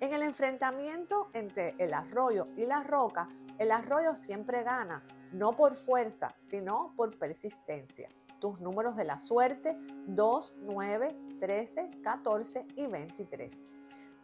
En 0.00 0.12
el 0.12 0.22
enfrentamiento 0.22 1.28
entre 1.32 1.74
el 1.78 1.92
arroyo 1.92 2.46
y 2.56 2.66
la 2.66 2.84
roca, 2.84 3.28
el 3.58 3.72
arroyo 3.72 4.14
siempre 4.14 4.62
gana, 4.62 5.02
no 5.32 5.56
por 5.56 5.74
fuerza, 5.74 6.34
sino 6.46 6.92
por 6.96 7.16
persistencia 7.18 8.08
tus 8.40 8.60
números 8.60 8.96
de 8.96 9.04
la 9.04 9.18
suerte 9.18 9.76
2, 10.06 10.54
9, 10.62 11.16
13, 11.40 11.90
14 12.02 12.66
y 12.76 12.86
23. 12.86 13.50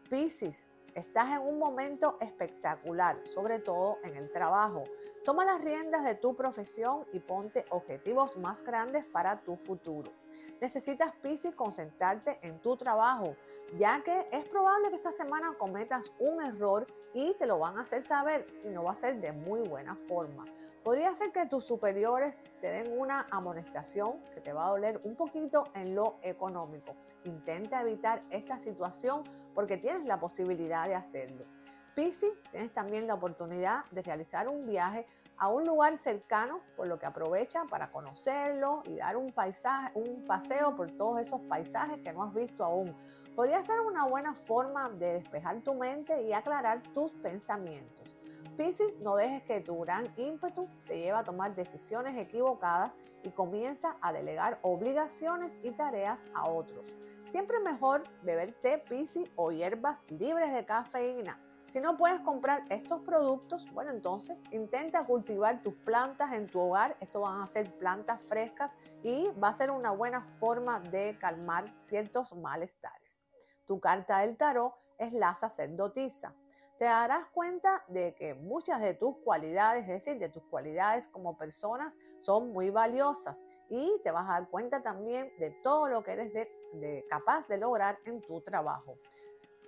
Piscis, 0.08 0.66
estás 0.94 1.36
en 1.36 1.42
un 1.42 1.58
momento 1.58 2.16
espectacular, 2.20 3.18
sobre 3.26 3.58
todo 3.58 3.98
en 4.04 4.16
el 4.16 4.30
trabajo. 4.30 4.84
Toma 5.24 5.44
las 5.44 5.64
riendas 5.64 6.04
de 6.04 6.14
tu 6.14 6.36
profesión 6.36 7.06
y 7.12 7.18
ponte 7.18 7.64
objetivos 7.70 8.36
más 8.36 8.62
grandes 8.62 9.04
para 9.06 9.40
tu 9.40 9.56
futuro. 9.56 10.12
Necesitas, 10.60 11.12
Piscis, 11.16 11.54
concentrarte 11.54 12.38
en 12.42 12.60
tu 12.60 12.76
trabajo, 12.76 13.34
ya 13.76 14.02
que 14.02 14.28
es 14.30 14.44
probable 14.44 14.90
que 14.90 14.96
esta 14.96 15.12
semana 15.12 15.54
cometas 15.58 16.12
un 16.18 16.42
error 16.42 16.86
y 17.12 17.34
te 17.34 17.46
lo 17.46 17.58
van 17.58 17.78
a 17.78 17.82
hacer 17.82 18.02
saber 18.02 18.46
y 18.64 18.68
no 18.68 18.84
va 18.84 18.92
a 18.92 18.94
ser 18.94 19.20
de 19.20 19.32
muy 19.32 19.60
buena 19.60 19.96
forma. 19.96 20.44
Podría 20.84 21.14
ser 21.14 21.32
que 21.32 21.46
tus 21.46 21.64
superiores 21.64 22.38
te 22.60 22.68
den 22.68 22.98
una 22.98 23.26
amonestación 23.30 24.20
que 24.34 24.42
te 24.42 24.52
va 24.52 24.66
a 24.66 24.70
doler 24.70 25.00
un 25.04 25.16
poquito 25.16 25.64
en 25.74 25.94
lo 25.94 26.18
económico. 26.20 26.94
Intenta 27.24 27.80
evitar 27.80 28.22
esta 28.28 28.58
situación 28.58 29.24
porque 29.54 29.78
tienes 29.78 30.04
la 30.04 30.20
posibilidad 30.20 30.86
de 30.86 30.94
hacerlo. 30.94 31.46
Piscis, 31.94 32.34
tienes 32.50 32.70
también 32.74 33.06
la 33.06 33.14
oportunidad 33.14 33.86
de 33.92 34.02
realizar 34.02 34.46
un 34.46 34.66
viaje 34.66 35.06
a 35.38 35.48
un 35.48 35.64
lugar 35.64 35.96
cercano, 35.96 36.60
por 36.76 36.86
lo 36.86 36.98
que 36.98 37.06
aprovecha 37.06 37.64
para 37.64 37.90
conocerlo 37.90 38.82
y 38.84 38.96
dar 38.96 39.16
un 39.16 39.32
paisaje, 39.32 39.90
un 39.94 40.26
paseo 40.26 40.76
por 40.76 40.92
todos 40.92 41.18
esos 41.18 41.40
paisajes 41.48 41.98
que 42.02 42.12
no 42.12 42.24
has 42.24 42.34
visto 42.34 42.62
aún. 42.62 42.94
Podría 43.34 43.62
ser 43.62 43.80
una 43.80 44.06
buena 44.06 44.34
forma 44.34 44.90
de 44.90 45.14
despejar 45.14 45.62
tu 45.62 45.72
mente 45.72 46.22
y 46.24 46.34
aclarar 46.34 46.82
tus 46.92 47.10
pensamientos. 47.12 48.14
Piscis, 48.56 49.00
no 49.00 49.16
dejes 49.16 49.42
que 49.42 49.60
tu 49.60 49.80
gran 49.80 50.12
ímpetu 50.16 50.68
te 50.86 50.98
lleve 50.98 51.18
a 51.18 51.24
tomar 51.24 51.56
decisiones 51.56 52.16
equivocadas 52.16 52.96
y 53.24 53.30
comienza 53.30 53.96
a 54.00 54.12
delegar 54.12 54.60
obligaciones 54.62 55.58
y 55.64 55.72
tareas 55.72 56.26
a 56.34 56.48
otros. 56.48 56.92
Siempre 57.30 57.58
mejor 57.58 58.04
beber 58.22 58.52
té 58.62 58.78
Piscis 58.78 59.28
o 59.34 59.50
hierbas 59.50 60.04
libres 60.08 60.54
de 60.54 60.64
cafeína. 60.64 61.40
Si 61.68 61.80
no 61.80 61.96
puedes 61.96 62.20
comprar 62.20 62.64
estos 62.70 63.00
productos, 63.00 63.68
bueno, 63.72 63.90
entonces 63.90 64.38
intenta 64.52 65.04
cultivar 65.04 65.60
tus 65.60 65.74
plantas 65.74 66.32
en 66.32 66.46
tu 66.46 66.60
hogar. 66.60 66.96
Esto 67.00 67.22
van 67.22 67.42
a 67.42 67.48
ser 67.48 67.76
plantas 67.78 68.22
frescas 68.22 68.76
y 69.02 69.28
va 69.42 69.48
a 69.48 69.56
ser 69.56 69.72
una 69.72 69.90
buena 69.90 70.20
forma 70.38 70.78
de 70.78 71.18
calmar 71.18 71.72
ciertos 71.76 72.36
malestares. 72.36 73.20
Tu 73.64 73.80
carta 73.80 74.20
del 74.20 74.36
tarot 74.36 74.74
es 74.98 75.12
la 75.12 75.34
sacerdotisa. 75.34 76.36
Te 76.78 76.86
darás 76.86 77.26
cuenta 77.26 77.84
de 77.86 78.14
que 78.14 78.34
muchas 78.34 78.80
de 78.80 78.94
tus 78.94 79.16
cualidades, 79.18 79.82
es 79.82 80.04
decir, 80.04 80.18
de 80.18 80.28
tus 80.28 80.42
cualidades 80.44 81.06
como 81.06 81.38
personas, 81.38 81.96
son 82.20 82.52
muy 82.52 82.70
valiosas 82.70 83.44
y 83.68 84.00
te 84.02 84.10
vas 84.10 84.28
a 84.28 84.40
dar 84.40 84.48
cuenta 84.48 84.82
también 84.82 85.32
de 85.38 85.50
todo 85.62 85.86
lo 85.88 86.02
que 86.02 86.12
eres 86.12 86.32
de, 86.32 87.06
capaz 87.08 87.46
de 87.46 87.58
lograr 87.58 87.98
en 88.06 88.20
tu 88.22 88.40
trabajo. 88.40 88.98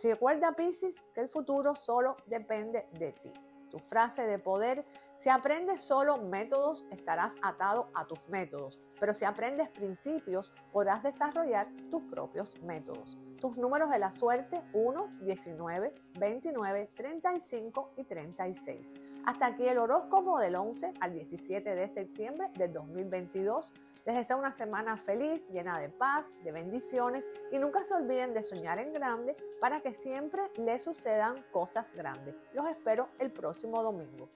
Recuerda, 0.03 0.53
Pisces, 0.53 1.01
que 1.15 1.21
el 1.21 1.29
futuro 1.29 1.75
solo 1.75 2.17
depende 2.27 2.89
de 2.93 3.13
ti. 3.13 3.33
Tu 3.71 3.79
frase 3.79 4.27
de 4.27 4.39
poder, 4.39 4.85
si 5.17 5.29
aprendes 5.29 5.83
solo 5.83 6.19
métodos, 6.19 6.85
estarás 6.91 7.37
atado 7.43 7.89
a 7.95 8.07
tus 8.07 8.19
métodos, 8.29 8.81
pero 8.99 9.15
si 9.15 9.25
aprendes 9.25 9.69
principios, 9.69 10.53
podrás 10.73 11.03
desarrollar 11.03 11.69
tus 11.91 12.03
propios 12.03 12.61
métodos. 12.63 13.19
Tus 13.41 13.57
números 13.57 13.91
de 13.91 13.99
la 13.99 14.13
suerte 14.13 14.63
1, 14.73 15.19
19, 15.21 15.95
29, 16.19 16.91
35 16.95 17.93
y 17.97 18.05
36. 18.05 18.93
Hasta 19.27 19.47
aquí 19.47 19.67
el 19.67 19.79
horóscopo 19.79 20.39
del 20.39 20.57
11 20.57 20.95
al 21.01 21.13
17 21.13 21.75
de 21.75 21.89
septiembre 21.89 22.49
del 22.57 22.73
2022. 22.73 23.75
Les 24.05 24.15
deseo 24.15 24.39
una 24.39 24.53
semana 24.53 24.97
feliz, 24.97 25.49
llena 25.49 25.81
de 25.81 25.89
paz, 25.89 26.31
de 26.45 26.53
bendiciones 26.53 27.27
y 27.51 27.59
nunca 27.59 27.85
se 27.85 27.95
olviden 27.95 28.35
de 28.35 28.45
soñar 28.45 28.79
en 28.79 28.93
grande 28.93 29.37
para 29.61 29.81
que 29.81 29.93
siempre 29.93 30.43
les 30.57 30.83
sucedan 30.83 31.45
cosas 31.51 31.93
grandes. 31.93 32.37
Los 32.53 32.69
espero 32.69 33.09
el 33.19 33.33
próximo 33.33 33.83
domingo. 33.83 34.29